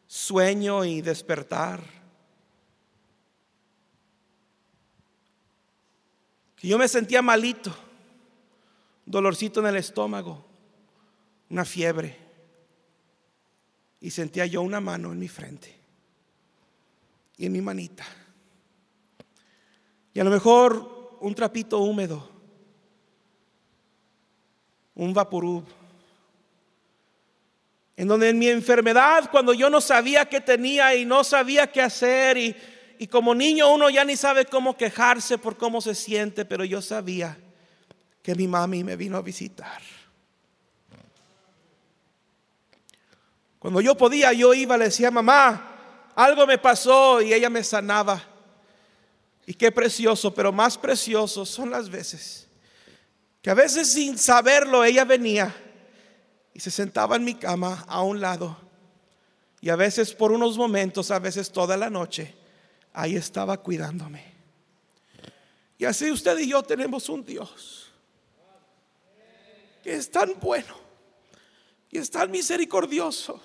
[0.07, 1.83] sueño y despertar,
[6.55, 7.75] que yo me sentía malito,
[9.05, 10.45] dolorcito en el estómago,
[11.51, 12.26] una fiebre
[14.01, 15.75] y sentía yo una mano en mi frente
[17.37, 18.05] y en mi manita.
[20.13, 22.31] Y a lo mejor un trapito húmedo,
[24.95, 25.65] un vaporub.
[27.97, 31.81] En donde en mi enfermedad, cuando yo no sabía qué tenía y no sabía qué
[31.81, 32.55] hacer, y,
[32.99, 36.83] y como niño uno ya ni sabe cómo quejarse por cómo se siente, pero yo
[36.83, 37.39] sabía
[38.23, 39.81] que mi mami me vino a visitar.
[43.59, 48.23] Cuando yo podía, yo iba, le decía, mamá, algo me pasó y ella me sanaba.
[49.47, 52.47] Y qué precioso, pero más precioso son las veces
[53.47, 55.55] que a veces sin saberlo ella venía
[56.53, 58.59] y se sentaba en mi cama a un lado.
[59.61, 62.35] Y a veces por unos momentos, a veces toda la noche,
[62.93, 64.35] ahí estaba cuidándome.
[65.79, 67.93] Y así usted y yo tenemos un Dios
[69.85, 70.75] que es tan bueno
[71.91, 73.41] y es tan misericordioso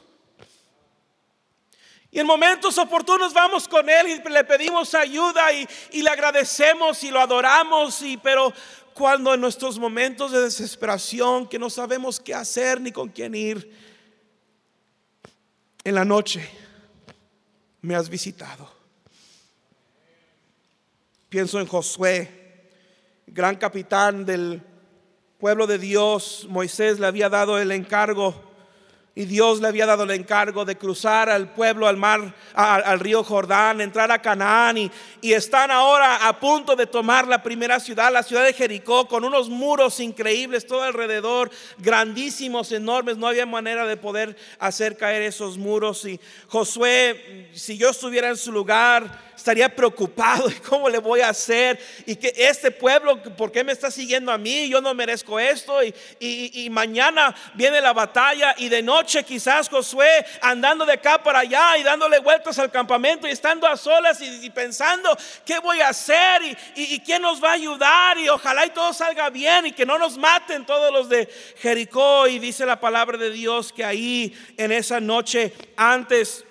[2.13, 7.09] y en momentos oportunos vamos con Él y le pedimos ayuda y, le agradecemos y
[7.09, 8.01] lo adoramos.
[8.01, 8.53] Y, pero
[8.93, 13.71] cuando en nuestros momentos de desesperación, que no sabemos qué hacer ni con quién ir,
[15.85, 16.47] en la noche
[17.79, 18.69] me has visitado.
[21.29, 22.69] Pienso en Josué,
[23.25, 24.61] gran capitán del
[25.41, 26.45] pueblo de Dios.
[26.49, 28.35] Moisés le había dado el encargo
[29.13, 33.25] y Dios le había dado el encargo de cruzar al pueblo, al mar, al, río
[33.25, 34.77] Jordán, entrar a Canaán.
[34.77, 39.09] Y, y, están ahora a punto de tomar la primera ciudad, la ciudad de Jericó,
[39.09, 43.17] con unos muros increíbles todo alrededor, grandísimos, enormes.
[43.17, 46.05] No había manera de poder hacer caer esos muros.
[46.05, 51.29] Y Josué, si yo estuviera en su lugar, estaría preocupado y cómo le voy a
[51.29, 54.69] hacer y que este pueblo, ¿por qué me está siguiendo a mí?
[54.69, 60.25] Yo no merezco esto y, y, mañana viene la batalla y de noche quizás Josué
[60.41, 64.49] andando de acá para allá y dándole vueltas al campamento y estando a solas y,
[64.49, 66.41] pensando qué voy a hacer
[66.75, 69.97] y, quién nos va a ayudar y ojalá y todo salga bien y que no
[69.97, 74.71] nos maten todos los de Jericó y dice la palabra de Dios que ahí en
[74.71, 76.45] esa noche antes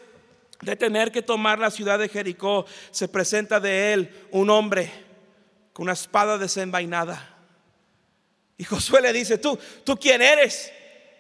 [0.63, 4.93] de tener que tomar la ciudad de Jericó, se presenta de él un hombre
[5.73, 7.37] con una espada desenvainada.
[8.59, 10.71] Y Josué le dice, tú, ¿tú quién eres?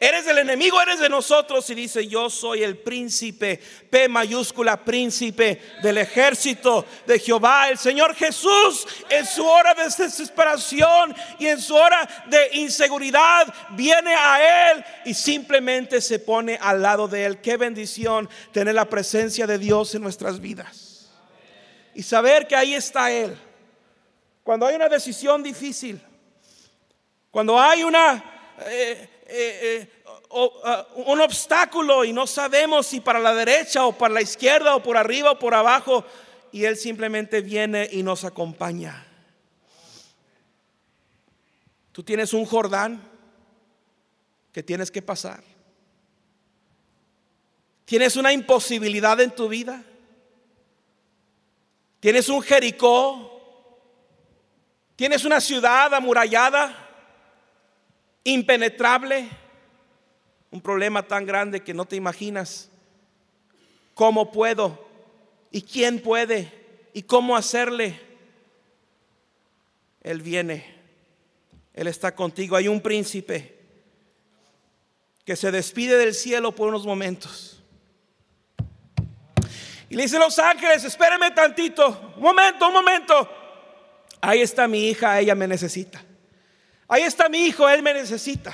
[0.02, 0.80] ¿Eres del enemigo?
[0.80, 1.68] ¿Eres de nosotros?
[1.68, 3.60] Y dice, yo soy el príncipe,
[3.90, 7.68] P mayúscula, príncipe del ejército de Jehová.
[7.68, 14.14] El Señor Jesús en su hora de desesperación y en su hora de inseguridad viene
[14.14, 17.42] a Él y simplemente se pone al lado de Él.
[17.42, 21.10] Qué bendición tener la presencia de Dios en nuestras vidas.
[21.94, 23.36] Y saber que ahí está Él.
[24.44, 26.00] Cuando hay una decisión difícil,
[27.30, 28.24] cuando hay una...
[28.66, 30.02] Eh, eh, eh,
[30.64, 34.82] ah, un obstáculo y no sabemos si para la derecha o para la izquierda o
[34.82, 36.04] por arriba o por abajo.
[36.52, 39.06] Y Él simplemente viene y nos acompaña.
[41.92, 43.02] Tú tienes un Jordán
[44.52, 45.42] que tienes que pasar.
[47.84, 49.82] Tienes una imposibilidad en tu vida.
[52.00, 53.26] Tienes un Jericó.
[54.96, 56.79] Tienes una ciudad amurallada
[58.24, 59.28] impenetrable,
[60.50, 62.70] un problema tan grande que no te imaginas
[63.94, 64.88] cómo puedo
[65.50, 66.52] y quién puede
[66.92, 68.00] y cómo hacerle.
[70.02, 70.64] Él viene,
[71.74, 72.56] Él está contigo.
[72.56, 73.58] Hay un príncipe
[75.24, 77.62] que se despide del cielo por unos momentos.
[79.88, 83.28] Y le dice los ángeles, espérenme tantito, un momento, un momento.
[84.20, 86.02] Ahí está mi hija, ella me necesita.
[86.90, 88.52] Ahí está mi hijo, él me necesita.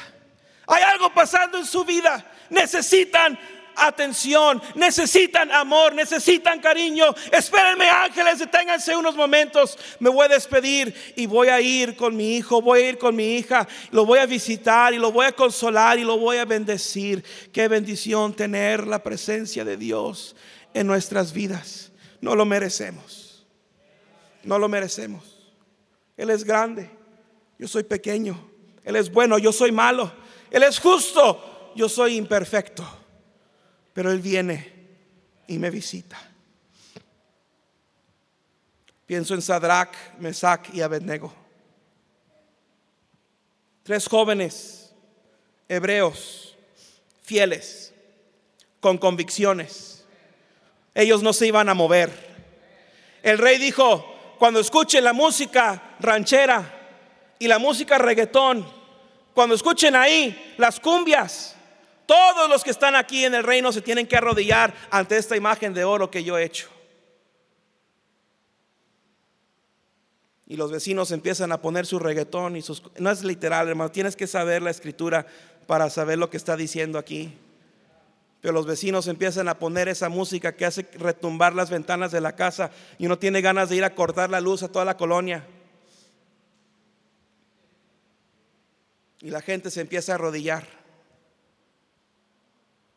[0.66, 2.22] Hay algo pasando en su vida.
[2.50, 3.38] Necesitan
[3.74, 7.14] atención, necesitan amor, necesitan cariño.
[7.32, 9.78] Espérenme ángeles, deténganse unos momentos.
[10.00, 13.16] Me voy a despedir y voy a ir con mi hijo, voy a ir con
[13.16, 16.44] mi hija, lo voy a visitar y lo voy a consolar y lo voy a
[16.44, 17.24] bendecir.
[17.54, 20.36] Qué bendición tener la presencia de Dios
[20.74, 21.90] en nuestras vidas.
[22.20, 23.46] No lo merecemos.
[24.42, 25.24] No lo merecemos.
[26.18, 26.90] Él es grande,
[27.58, 28.38] yo soy pequeño.
[28.84, 30.12] Él es bueno, yo soy malo.
[30.50, 32.86] Él es justo, yo soy imperfecto.
[33.92, 34.72] Pero Él viene
[35.46, 36.18] y me visita.
[39.06, 41.32] Pienso en Sadrach, Mesach y Abednego.
[43.82, 44.92] Tres jóvenes
[45.68, 46.56] hebreos,
[47.22, 47.94] fieles,
[48.80, 50.04] con convicciones.
[50.94, 52.10] Ellos no se iban a mover.
[53.22, 54.04] El rey dijo,
[54.38, 56.75] cuando escuchen la música ranchera
[57.38, 58.66] y la música reggaetón,
[59.34, 61.56] cuando escuchen ahí las cumbias,
[62.06, 65.74] todos los que están aquí en el reino se tienen que arrodillar ante esta imagen
[65.74, 66.68] de oro que yo he hecho.
[70.48, 72.82] Y los vecinos empiezan a poner su reggaetón y sus...
[72.98, 75.26] No es literal, hermano, tienes que saber la escritura
[75.66, 77.36] para saber lo que está diciendo aquí.
[78.40, 82.36] Pero los vecinos empiezan a poner esa música que hace retumbar las ventanas de la
[82.36, 85.44] casa y uno tiene ganas de ir a cortar la luz a toda la colonia.
[89.20, 90.66] Y la gente se empieza a arrodillar.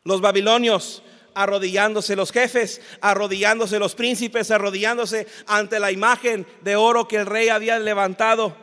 [0.03, 1.03] Los babilonios
[1.33, 7.49] arrodillándose, los jefes arrodillándose, los príncipes arrodillándose ante la imagen de oro que el rey
[7.49, 8.55] había levantado.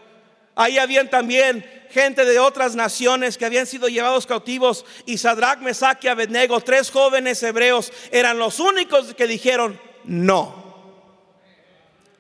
[0.55, 6.03] Ahí habían también gente de otras naciones que habían sido llevados cautivos y Sadrach, Mesach
[6.03, 10.65] y Abednego, tres jóvenes hebreos, eran los únicos que dijeron no.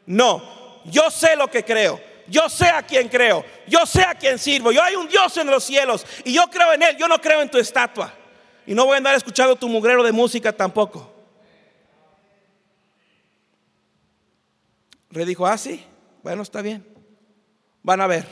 [0.07, 2.01] No, yo sé lo que creo.
[2.29, 3.45] Yo sé a quién creo.
[3.67, 4.73] Yo sé a quién sirvo.
[4.73, 6.97] Yo hay un Dios en los cielos y yo creo en Él.
[6.97, 8.13] Yo no creo en tu estatua.
[8.67, 11.13] Y no voy a andar escuchando tu mugrero de música tampoco.
[15.11, 15.85] Rey dijo, ah, sí,
[16.23, 16.85] bueno, está bien.
[17.83, 18.27] Van a ver.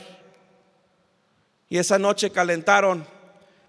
[1.69, 3.07] Y esa noche calentaron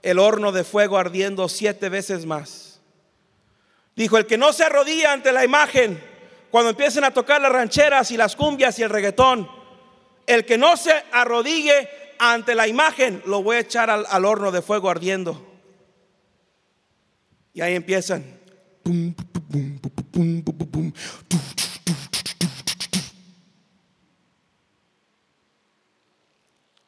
[0.02, 2.80] el horno de fuego ardiendo siete veces más.
[3.94, 6.02] Dijo, el que no se arrodilla ante la imagen,
[6.50, 9.48] cuando empiecen a tocar las rancheras y las cumbias y el reggaetón,
[10.26, 14.62] el que no se arrodille ante la imagen, lo voy a echar al, horno de
[14.62, 15.44] fuego ardiendo.
[17.52, 18.24] Y ahí empiezan.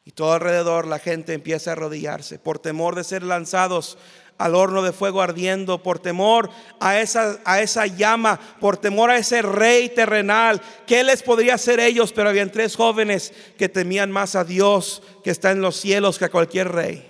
[0.05, 3.97] Y todo alrededor la gente empieza a arrodillarse por temor de ser lanzados
[4.39, 9.17] al horno de fuego ardiendo, por temor a esa, a esa llama, por temor a
[9.17, 10.61] ese rey terrenal.
[10.87, 12.13] ¿Qué les podría hacer ellos?
[12.13, 16.25] Pero habían tres jóvenes que temían más a Dios que está en los cielos que
[16.25, 17.05] a cualquier rey.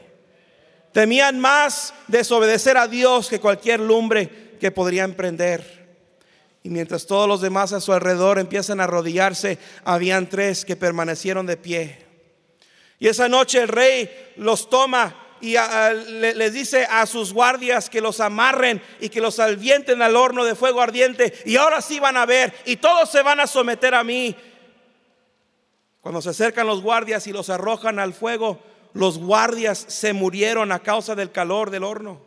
[0.91, 5.87] Temían más desobedecer a Dios que cualquier lumbre que podrían prender.
[6.63, 11.45] Y mientras todos los demás a su alrededor empiezan a arrodillarse, habían tres que permanecieron
[11.45, 12.05] de pie.
[12.97, 18.19] Y esa noche el rey los toma y les dice a sus guardias que los
[18.19, 21.33] amarren y que los alvienten al horno de fuego ardiente.
[21.45, 24.35] Y ahora sí van a ver y todos se van a someter a mí.
[26.01, 28.59] Cuando se acercan los guardias y los arrojan al fuego,
[28.93, 32.21] los guardias se murieron a causa del calor del horno.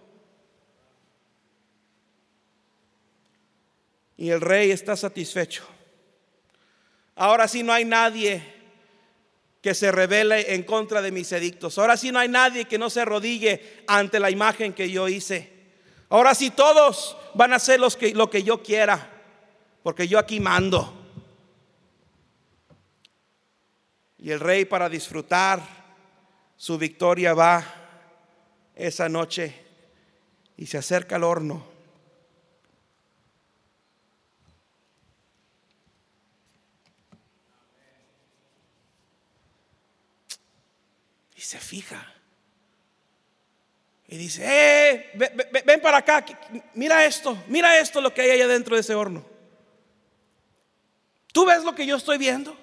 [4.17, 5.65] Y el rey está satisfecho.
[7.17, 8.52] Ahora sí no hay nadie
[9.63, 11.79] que se revele en contra de mis edictos.
[11.79, 15.51] Ahora sí no hay nadie que no se arrodille ante la imagen que yo hice.
[16.09, 19.09] Ahora sí todos van a hacer lo que yo quiera,
[19.85, 20.93] porque yo aquí mando.
[24.19, 25.63] Y el rey para disfrutar
[26.57, 27.65] su victoria va
[28.75, 29.55] esa noche
[30.57, 31.72] y se acerca al horno
[41.53, 42.11] se fija.
[44.09, 45.11] Y dice, eh,
[45.67, 46.25] ven, para acá,
[46.73, 49.23] mira esto, mira esto lo que hay allá dentro de ese horno.
[51.31, 52.57] ¿Tú ves lo que yo estoy viendo?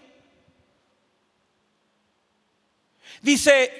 [3.21, 3.71] Dice,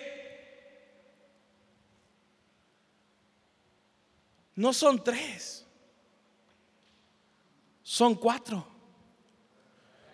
[4.56, 5.66] no son tres,
[7.82, 8.68] son cuatro.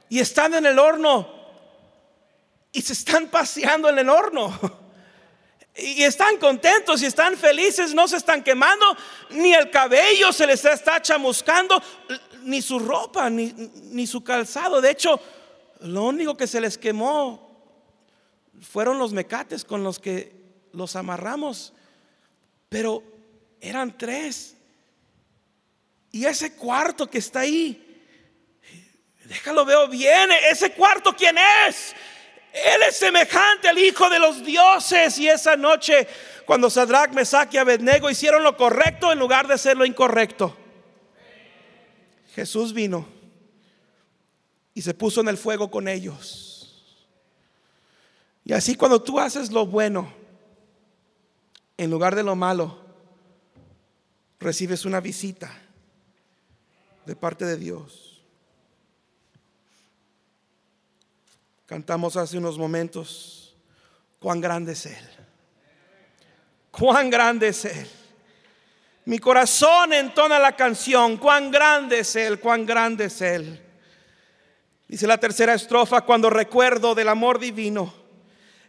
[0.07, 1.35] Y están en el horno
[2.71, 4.57] y se están paseando en el horno.
[5.77, 8.85] Y están contentos y están felices, no se están quemando,
[9.31, 11.81] ni el cabello se les está chamuscando,
[12.43, 13.53] ni su ropa, ni,
[13.91, 14.79] ni su calzado.
[14.79, 15.19] De hecho,
[15.81, 17.45] lo único que se les quemó
[18.61, 20.31] fueron los mecates con los que
[20.71, 21.73] los amarramos.
[22.69, 23.03] Pero
[23.59, 24.55] eran tres.
[26.11, 27.81] Y ese cuarto que está ahí,
[29.25, 31.35] déjalo veo bien, ese cuarto quién
[31.67, 31.93] es?
[32.55, 35.17] Él es semejante al Hijo de los dioses.
[35.17, 36.07] Y esa noche,
[36.45, 40.55] cuando Sadrach, Mesach y Abednego hicieron lo correcto en lugar de hacer lo incorrecto,
[42.33, 43.07] Jesús vino
[44.73, 46.55] y se puso en el fuego con ellos.
[48.45, 50.13] Y así cuando tú haces lo bueno
[51.77, 52.79] en lugar de lo malo,
[54.39, 55.51] recibes una visita
[57.05, 58.14] de parte de Dios.
[61.65, 63.55] Cantamos hace unos momentos,
[64.19, 65.09] cuán grande es Él.
[66.69, 67.89] Cuán grande es Él.
[69.05, 73.61] Mi corazón entona la canción, cuán grande es Él, cuán grande es Él.
[74.87, 77.91] Dice la tercera estrofa, cuando recuerdo del amor divino,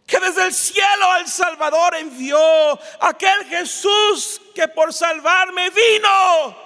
[0.06, 2.38] que desde el cielo al Salvador envió
[3.00, 6.56] aquel Jesús que por salvarme vino.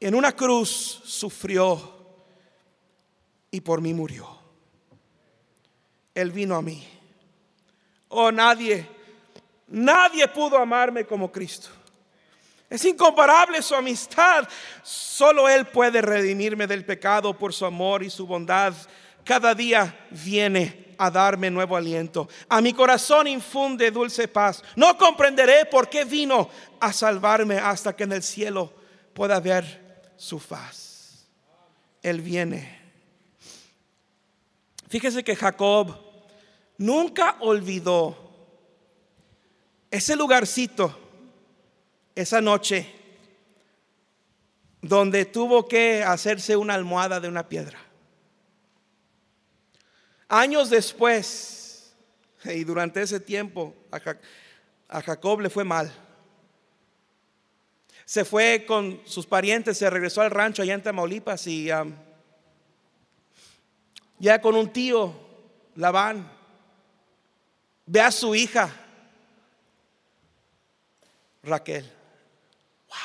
[0.00, 1.97] En una cruz sufrió
[3.50, 4.38] y por mí murió.
[6.14, 6.86] Él vino a mí.
[8.08, 8.86] Oh, nadie,
[9.68, 11.68] nadie pudo amarme como Cristo.
[12.68, 14.46] Es incomparable su amistad.
[14.82, 18.74] Solo Él puede redimirme del pecado por su amor y su bondad.
[19.24, 22.28] Cada día viene a darme nuevo aliento.
[22.48, 24.62] A mi corazón infunde dulce paz.
[24.76, 28.72] No comprenderé por qué vino a salvarme hasta que en el cielo
[29.14, 31.26] pueda ver su faz.
[32.02, 32.77] Él viene
[34.88, 35.94] Fíjese que Jacob
[36.78, 38.16] nunca olvidó
[39.90, 40.96] ese lugarcito,
[42.14, 42.94] esa noche,
[44.80, 47.78] donde tuvo que hacerse una almohada de una piedra.
[50.28, 51.92] Años después,
[52.44, 53.74] y durante ese tiempo,
[54.88, 55.92] a Jacob le fue mal.
[58.04, 61.70] Se fue con sus parientes, se regresó al rancho allá en Tamaulipas y
[64.18, 65.14] ya con un tío,
[65.76, 66.30] Labán,
[67.86, 68.74] ve a su hija,
[71.42, 71.84] Raquel.
[72.88, 72.96] Wow,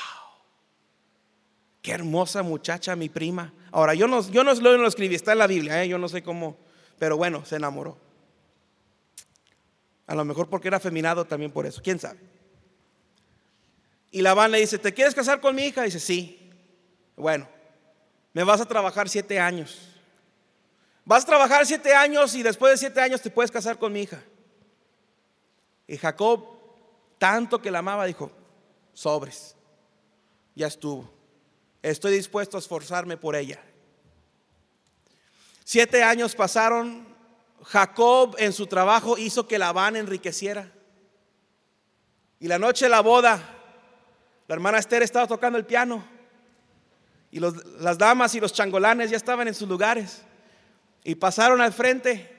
[1.81, 3.53] qué hermosa muchacha, mi prima.
[3.71, 5.87] Ahora, yo no, yo no lo escribí, está en la Biblia, ¿eh?
[5.87, 6.57] yo no sé cómo,
[6.99, 7.97] pero bueno, se enamoró.
[10.05, 12.19] A lo mejor porque era afeminado también por eso, quién sabe.
[14.11, 15.83] Y Labán le dice, ¿te quieres casar con mi hija?
[15.83, 16.51] dice, sí.
[17.15, 17.47] Bueno,
[18.33, 19.92] me vas a trabajar siete años.
[21.05, 24.03] Vas a trabajar siete años y después de siete años te puedes casar con mi
[24.03, 24.23] hija.
[25.87, 26.45] Y Jacob,
[27.17, 28.31] tanto que la amaba, dijo,
[28.93, 29.55] sobres,
[30.55, 31.11] ya estuvo.
[31.81, 33.59] Estoy dispuesto a esforzarme por ella.
[35.65, 37.11] Siete años pasaron.
[37.63, 40.71] Jacob en su trabajo hizo que Labán enriqueciera.
[42.39, 43.41] Y la noche de la boda,
[44.47, 46.05] la hermana Esther estaba tocando el piano.
[47.31, 50.23] Y las damas y los changolanes ya estaban en sus lugares.
[51.03, 52.29] Y pasaron al frente.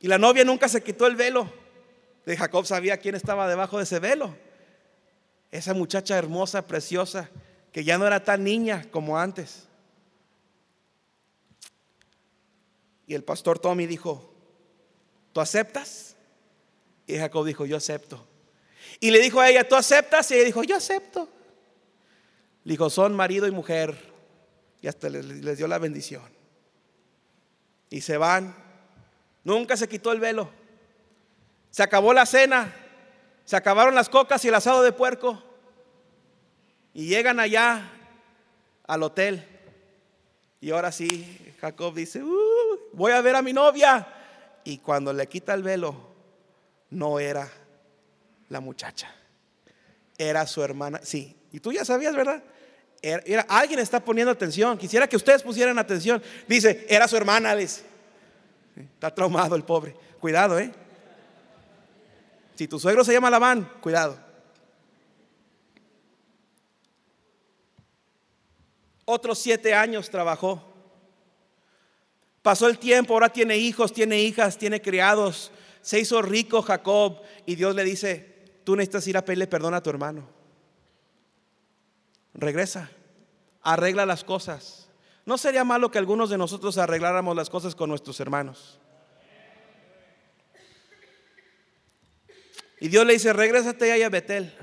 [0.00, 1.52] Y la novia nunca se quitó el velo.
[2.24, 4.34] De Jacob sabía quién estaba debajo de ese velo.
[5.50, 7.30] Esa muchacha hermosa, preciosa,
[7.72, 9.66] que ya no era tan niña como antes.
[13.06, 14.30] Y el pastor Tommy dijo,
[15.32, 16.16] ¿tú aceptas?
[17.06, 18.26] Y Jacob dijo, yo acepto.
[19.00, 20.30] Y le dijo a ella, ¿tú aceptas?
[20.30, 21.28] Y ella dijo, yo acepto.
[22.64, 23.96] Le dijo, son marido y mujer.
[24.82, 26.37] Y hasta les, les dio la bendición.
[27.90, 28.54] Y se van.
[29.44, 30.50] Nunca se quitó el velo.
[31.70, 32.74] Se acabó la cena.
[33.44, 35.42] Se acabaron las cocas y el asado de puerco.
[36.92, 37.90] Y llegan allá
[38.86, 39.46] al hotel.
[40.60, 44.06] Y ahora sí, Jacob dice, uh, voy a ver a mi novia.
[44.64, 45.94] Y cuando le quita el velo,
[46.90, 47.48] no era
[48.48, 49.14] la muchacha.
[50.16, 51.00] Era su hermana.
[51.02, 51.36] Sí.
[51.52, 52.42] Y tú ya sabías, ¿verdad?
[53.00, 54.76] Era, alguien está poniendo atención.
[54.76, 56.22] Quisiera que ustedes pusieran atención.
[56.48, 57.82] Dice, era su hermana, dice.
[58.76, 59.94] Está traumado el pobre.
[60.20, 60.72] Cuidado, ¿eh?
[62.56, 64.18] Si tu suegro se llama Labán, cuidado.
[69.04, 70.64] Otros siete años trabajó.
[72.42, 75.52] Pasó el tiempo, ahora tiene hijos, tiene hijas, tiene criados.
[75.82, 79.82] Se hizo rico Jacob y Dios le dice, tú necesitas ir a pedirle perdón a
[79.82, 80.37] tu hermano
[82.38, 82.90] regresa.
[83.62, 84.88] arregla las cosas.
[85.26, 88.80] ¿No sería malo que algunos de nosotros arregláramos las cosas con nuestros hermanos?
[92.80, 94.54] Y Dios le dice, regrésate ahí a Betel.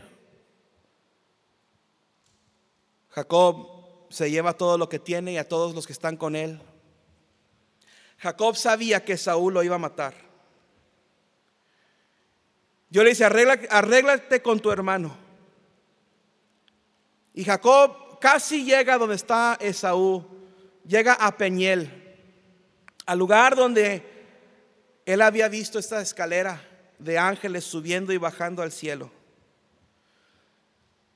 [3.09, 6.61] Jacob se lleva todo lo que tiene y a todos los que están con él.
[8.17, 10.15] Jacob sabía que Saúl lo iba a matar.
[12.89, 15.24] Yo le dice, arréglate con tu hermano.
[17.36, 20.26] Y Jacob casi llega donde está Esaú,
[20.88, 21.92] llega a Peñel,
[23.06, 24.04] al lugar donde
[25.06, 26.62] él había visto esta escalera
[26.98, 29.12] de ángeles subiendo y bajando al cielo.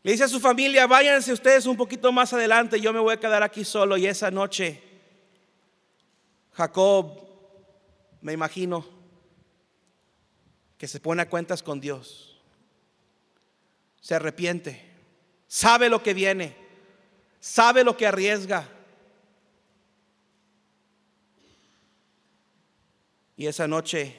[0.04, 3.20] Le dice a su familia, váyanse ustedes un poquito más adelante, yo me voy a
[3.20, 3.96] quedar aquí solo.
[3.96, 4.84] Y esa noche,
[6.52, 7.28] Jacob,
[8.22, 8.86] me imagino,
[10.78, 12.42] que se pone a cuentas con Dios,
[14.02, 14.89] se arrepiente,
[15.50, 16.56] sabe lo que viene,
[17.42, 18.70] sabe lo que arriesga.
[23.36, 24.16] Y esa noche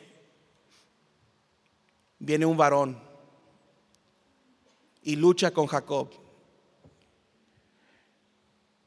[2.18, 3.00] viene un varón
[5.02, 6.10] y lucha con Jacob.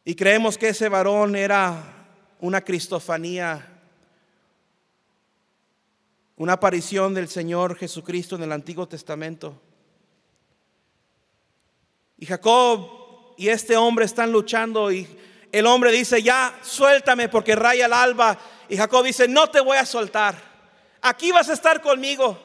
[0.05, 1.81] Y creemos que ese varón era
[2.41, 3.81] una cristofanía,
[6.35, 9.61] una aparición del Señor Jesucristo en el Antiguo Testamento.
[12.23, 15.05] Y Jacob y este hombre están luchando y
[15.51, 18.39] el hombre dice, ya, suéltame porque raya el alba.
[18.69, 20.33] Y Jacob dice, no te voy a soltar.
[21.01, 22.39] Aquí vas a estar conmigo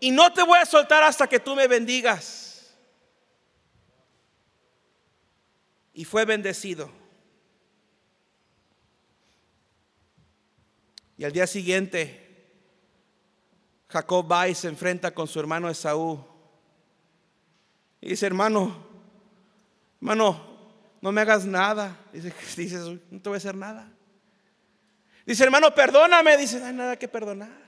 [0.00, 2.50] y no te voy a soltar hasta que tú me bendigas.
[5.94, 6.90] y fue bendecido.
[11.16, 12.18] Y al día siguiente,
[13.88, 16.22] Jacob va y se enfrenta con su hermano Esaú.
[18.00, 18.91] Y dice, hermano,
[20.02, 20.44] hermano,
[21.00, 21.96] no me hagas nada.
[22.12, 22.76] Dice, dice,
[23.10, 23.88] no te voy a hacer nada.
[25.24, 26.36] Dice, hermano, perdóname.
[26.36, 27.62] Dice, no hay nada que perdonar.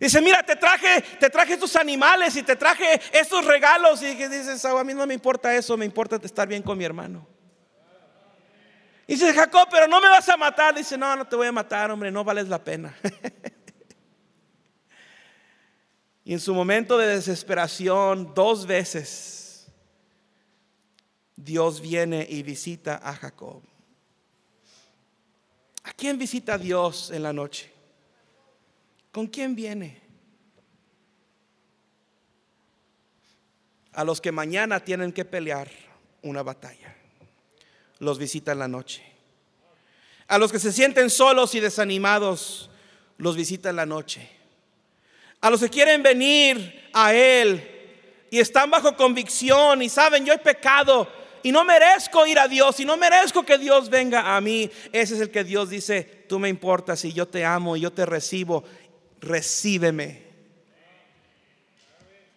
[0.00, 4.02] Dice, mira, te traje, te traje estos animales y te traje estos regalos.
[4.02, 6.84] Y dice, Esaú, a mí no me importa eso, me importa estar bien con mi
[6.84, 7.24] hermano.
[9.06, 10.74] Dice Jacob, pero no me vas a matar.
[10.74, 12.92] Dice, no, no te voy a matar, hombre, no vales la pena.
[16.24, 19.41] y en su momento de desesperación, dos veces,
[21.36, 23.62] Dios viene y visita a Jacob.
[25.84, 27.72] ¿A quién visita Dios en la noche?
[29.10, 30.00] ¿Con quién viene?
[33.92, 35.70] A los que mañana tienen que pelear
[36.22, 36.96] una batalla
[38.02, 39.00] los visita en la noche.
[40.26, 42.68] A los que se sienten solos y desanimados,
[43.16, 44.28] los visita en la noche.
[45.40, 50.38] A los que quieren venir a Él y están bajo convicción y saben, yo he
[50.38, 51.08] pecado
[51.42, 54.70] y no merezco ir a Dios y no merezco que Dios venga a mí.
[54.92, 57.92] Ese es el que Dios dice, tú me importas y yo te amo y yo
[57.92, 58.64] te recibo,
[59.20, 60.22] recíbeme.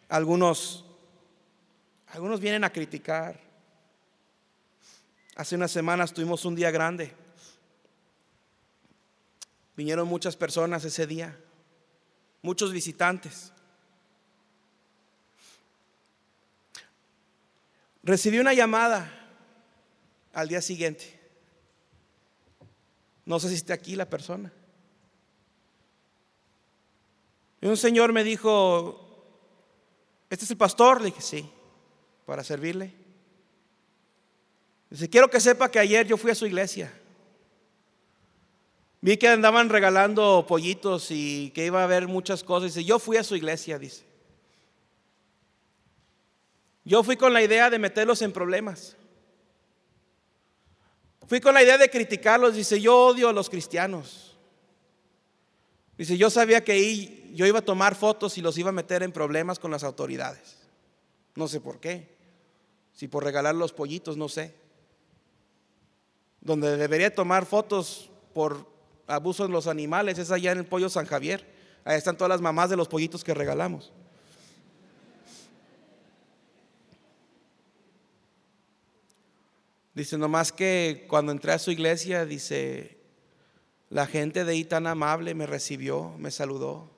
[0.10, 0.86] Algunos,
[2.08, 3.40] algunos vienen a criticar.
[5.36, 7.12] Hace unas semanas tuvimos un día grande.
[9.76, 11.38] Vinieron muchas personas ese día,
[12.42, 13.52] muchos visitantes.
[18.06, 19.12] Recibí una llamada
[20.32, 21.20] al día siguiente.
[23.26, 24.54] No sé si está aquí la persona.
[27.62, 29.02] Y un señor me dijo,
[30.30, 31.02] ¿este es el pastor?
[31.02, 31.50] Le dije, sí,
[32.28, 32.94] para servirle.
[34.92, 36.94] Dice, quiero que sepa que ayer yo fui a su iglesia.
[39.02, 42.76] Vi que andaban regalando pollitos y que iba a haber muchas cosas.
[42.76, 44.05] Dice, yo fui a su iglesia, dice.
[46.86, 48.96] Yo fui con la idea de meterlos en problemas.
[51.28, 52.56] Fui con la idea de criticarlos.
[52.56, 54.38] Dice, yo odio a los cristianos.
[55.98, 59.12] Dice, yo sabía que yo iba a tomar fotos y los iba a meter en
[59.12, 60.58] problemas con las autoridades.
[61.36, 62.16] No sé por qué.
[62.94, 64.56] Si por regalar los pollitos, no sé
[66.46, 68.68] donde debería tomar fotos por
[69.08, 71.44] abuso de los animales, es allá en el pollo San Javier.
[71.84, 73.92] Ahí están todas las mamás de los pollitos que regalamos.
[79.96, 82.98] Dice nomás que cuando entré a su iglesia, dice,
[83.90, 86.92] la gente de ahí tan amable me recibió, me saludó.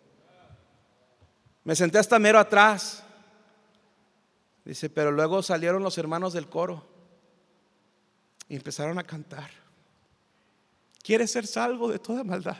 [1.64, 3.04] Me senté hasta mero atrás.
[4.66, 6.88] Dice, pero luego salieron los hermanos del coro
[8.50, 9.52] y empezaron a cantar.
[11.04, 12.58] Quiere ser salvo de toda maldad.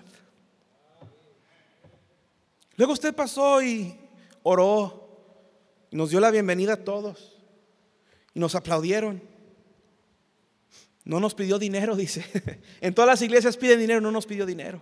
[2.76, 4.00] Luego usted pasó y
[4.44, 7.36] oró y nos dio la bienvenida a todos
[8.36, 9.37] y nos aplaudieron.
[11.08, 12.26] No nos pidió dinero, dice.
[12.82, 14.82] En todas las iglesias piden dinero, no nos pidió dinero.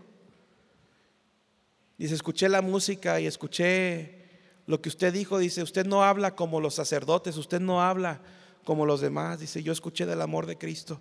[1.99, 4.26] Dice, escuché la música y escuché
[4.65, 5.38] lo que usted dijo.
[5.38, 8.21] Dice, usted no habla como los sacerdotes, usted no habla
[8.63, 9.39] como los demás.
[9.39, 10.99] Dice, yo escuché del amor de Cristo.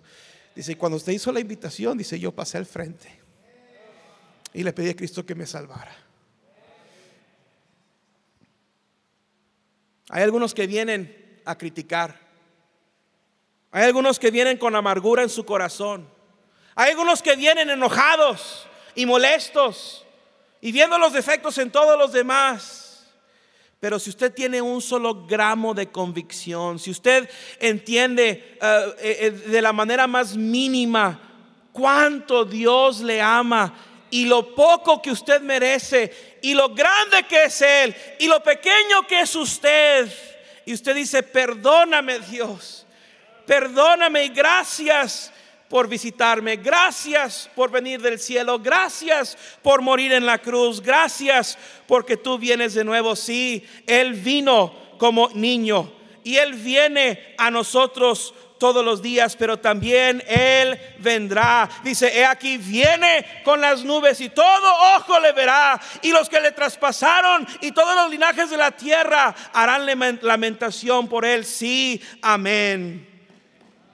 [0.55, 3.09] Dice, cuando usted hizo la invitación, dice, yo pasé al frente.
[4.53, 5.95] Y le pedí a Cristo que me salvara.
[10.09, 12.24] Hay algunos que vienen a criticar.
[13.75, 16.07] Hay algunos que vienen con amargura en su corazón.
[16.75, 18.65] Hay algunos que vienen enojados
[18.95, 20.05] y molestos
[20.61, 23.05] y viendo los defectos en todos los demás.
[23.81, 29.61] Pero si usted tiene un solo gramo de convicción, si usted entiende eh, eh, de
[29.61, 31.19] la manera más mínima
[31.73, 33.73] cuánto Dios le ama
[34.09, 39.05] y lo poco que usted merece y lo grande que es Él y lo pequeño
[39.05, 40.09] que es usted,
[40.65, 42.84] y usted dice, perdóname Dios
[43.45, 45.31] perdóname y gracias
[45.69, 52.17] por visitarme, gracias por venir del cielo, gracias por morir en la cruz, gracias porque
[52.17, 53.15] tú vienes de nuevo.
[53.15, 55.91] Sí, Él vino como niño
[56.23, 61.67] y Él viene a nosotros todos los días, pero también Él vendrá.
[61.83, 65.79] Dice, he aquí, viene con las nubes y todo ojo le verá.
[66.01, 69.85] Y los que le traspasaron y todos los linajes de la tierra harán
[70.21, 71.43] lamentación por Él.
[71.43, 73.14] Sí, amén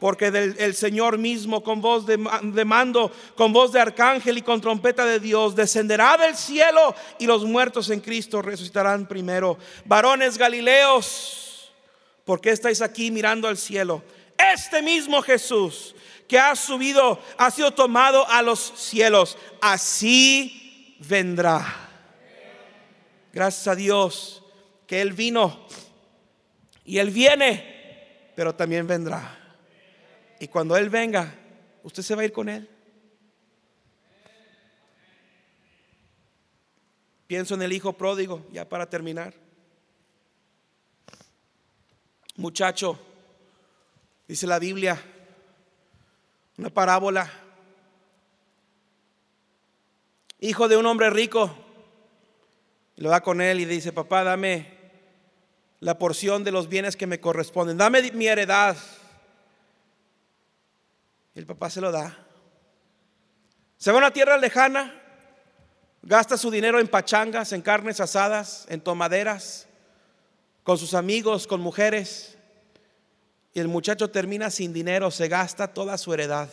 [0.01, 4.59] porque el Señor mismo con voz de, de, mando, con voz de arcángel y con
[4.59, 9.59] trompeta de Dios descenderá del cielo y los muertos en Cristo resucitarán primero.
[9.85, 11.71] Varones Galileos,
[12.25, 14.01] ¿por qué estáis aquí mirando al cielo?
[14.51, 15.93] Este mismo Jesús
[16.27, 21.63] que ha subido, ha sido tomado a los cielos, así vendrá.
[23.31, 24.43] Gracias a Dios
[24.87, 25.63] que Él vino
[26.85, 29.37] y Él viene, pero también vendrá.
[30.41, 31.31] Y cuando Él venga,
[31.83, 32.67] usted se va a ir con Él.
[37.27, 39.35] Pienso en el hijo pródigo, ya para terminar.
[42.37, 42.99] Muchacho,
[44.27, 44.99] dice la Biblia,
[46.57, 47.31] una parábola.
[50.39, 51.55] Hijo de un hombre rico,
[52.95, 54.75] lo va con él y dice, papá, dame
[55.81, 58.75] la porción de los bienes que me corresponden, dame mi heredad.
[61.33, 62.17] El papá se lo da.
[63.77, 64.93] Se va a una tierra lejana,
[66.01, 69.67] gasta su dinero en pachangas, en carnes asadas, en tomaderas,
[70.63, 72.37] con sus amigos, con mujeres.
[73.53, 76.49] Y el muchacho termina sin dinero, se gasta toda su heredad.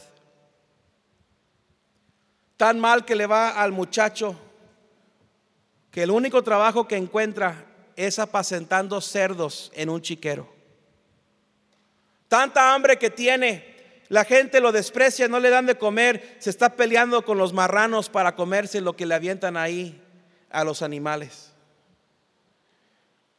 [2.57, 4.37] Tan mal que le va al muchacho
[5.91, 10.49] que el único trabajo que encuentra es apacentando cerdos en un chiquero.
[12.29, 13.78] Tanta hambre que tiene
[14.09, 18.09] la gente lo desprecia, no le dan de comer, se está peleando con los marranos
[18.09, 20.01] para comerse lo que le avientan ahí
[20.51, 21.53] a los animales.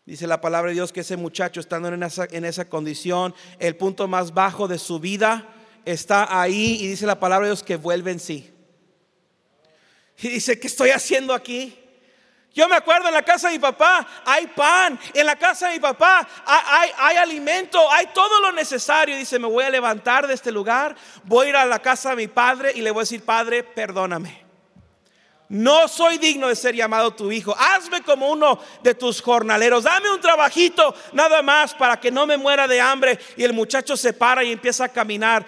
[0.06, 4.34] Dice la palabra de Dios que ese muchacho estando en esa, condición, el punto más
[4.34, 5.48] bajo de su vida,
[5.86, 8.52] está ahí y dice la palabra de Dios que vuelve en sí.
[10.22, 11.78] Y dice, ¿qué estoy haciendo aquí?
[12.54, 15.74] Yo me acuerdo en la casa de mi papá hay pan, en la casa de
[15.74, 19.16] mi papá hay, hay, alimento, hay todo lo necesario.
[19.16, 22.16] Dice, me voy a levantar de este lugar, voy a ir a la casa de
[22.16, 24.50] mi padre y le voy a decir, Padre, perdóname.
[25.50, 27.56] No soy digno de ser llamado tu hijo.
[27.58, 29.84] Hazme como uno de tus jornaleros.
[29.84, 33.18] Dame un trabajito nada más para que no me muera de hambre.
[33.36, 35.44] Y el muchacho se para y empieza a caminar.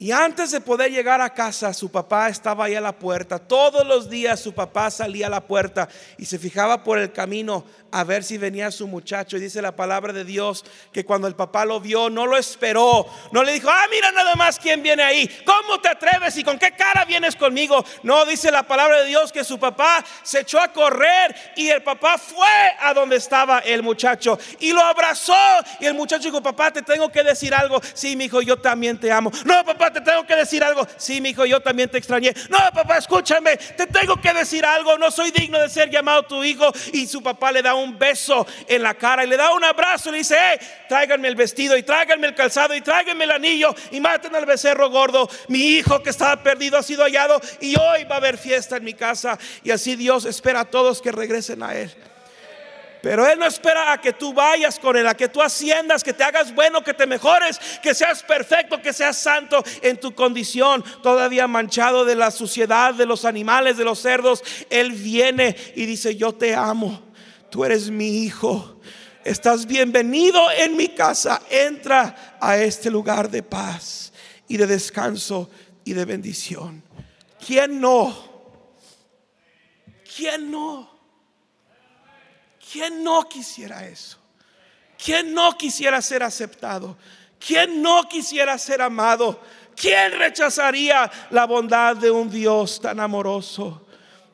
[0.00, 3.40] Y antes de poder llegar a casa, su papá estaba ahí a la puerta.
[3.40, 7.64] Todos los días su papá salía a la puerta y se fijaba por el camino
[7.90, 9.36] a ver si venía su muchacho.
[9.36, 13.08] Y dice la palabra de Dios que cuando el papá lo vio, no lo esperó.
[13.32, 15.28] No le dijo, ah, mira nada más quién viene ahí.
[15.44, 17.84] ¿Cómo te atreves y con qué cara vienes conmigo?
[18.04, 21.82] No, dice la palabra de Dios que su papá se echó a correr y el
[21.82, 22.46] papá fue
[22.78, 25.34] a donde estaba el muchacho y lo abrazó.
[25.80, 27.80] Y el muchacho dijo, papá, te tengo que decir algo.
[27.94, 29.32] Sí, mi hijo, yo también te amo.
[29.44, 30.86] No, papá, te tengo que decir algo.
[30.96, 32.34] Sí, mi hijo, yo también te extrañé.
[32.48, 34.98] No, papá, escúchame, te tengo que decir algo.
[34.98, 36.72] No soy digno de ser llamado tu hijo.
[36.92, 40.08] Y su papá le da un beso en la cara y le da un abrazo
[40.08, 40.58] y le dice, hey,
[40.88, 44.90] tráiganme el vestido y tráiganme el calzado y tráiganme el anillo y maten al becerro
[44.90, 45.28] gordo.
[45.48, 48.84] Mi hijo que estaba perdido ha sido hallado y hoy va a haber fiesta en
[48.84, 49.38] mi casa.
[49.62, 51.94] Y así Dios espera a todos que regresen a Él.
[53.02, 56.12] Pero Él no espera a que tú vayas con Él, a que tú asciendas, que
[56.12, 60.84] te hagas bueno, que te mejores, que seas perfecto, que seas santo en tu condición,
[61.02, 64.42] todavía manchado de la suciedad de los animales, de los cerdos.
[64.70, 67.08] Él viene y dice, yo te amo
[67.50, 68.80] tú eres mi hijo,
[69.24, 74.12] estás bienvenido en mi casa, entra a este lugar de paz.
[74.50, 75.50] y de descanso
[75.84, 76.82] y de bendición.
[77.46, 78.16] ¿Quién no?
[80.16, 80.97] ¿Quién no?
[82.70, 84.18] ¿Quién no quisiera eso?
[85.02, 86.98] ¿Quién no quisiera ser aceptado?
[87.38, 89.40] ¿Quién no quisiera ser amado?
[89.76, 93.86] ¿Quién rechazaría la bondad de un Dios tan amoroso?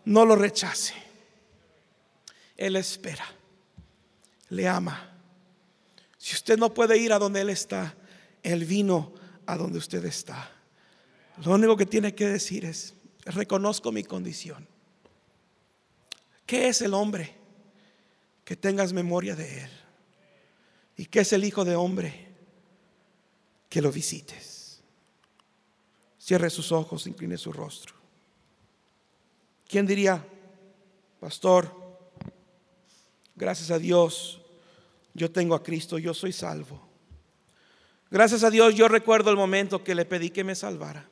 [0.06, 0.94] No lo rechace.
[2.56, 3.26] Él espera.
[4.48, 5.10] Le ama.
[6.16, 7.94] Si usted no puede ir a donde Él está,
[8.42, 9.12] Él vino
[9.46, 10.50] a donde usted está.
[11.44, 12.94] Lo único que tiene que decir es,
[13.26, 14.66] reconozco mi condición.
[16.46, 17.43] ¿Qué es el hombre?
[18.44, 19.70] Que tengas memoria de Él.
[20.96, 22.28] ¿Y qué es el Hijo de Hombre?
[23.68, 24.82] Que lo visites.
[26.18, 27.94] Cierre sus ojos, incline su rostro.
[29.66, 30.24] ¿Quién diría,
[31.20, 31.70] pastor,
[33.34, 34.40] gracias a Dios,
[35.14, 36.80] yo tengo a Cristo, yo soy salvo?
[38.10, 41.08] Gracias a Dios yo recuerdo el momento que le pedí que me salvara.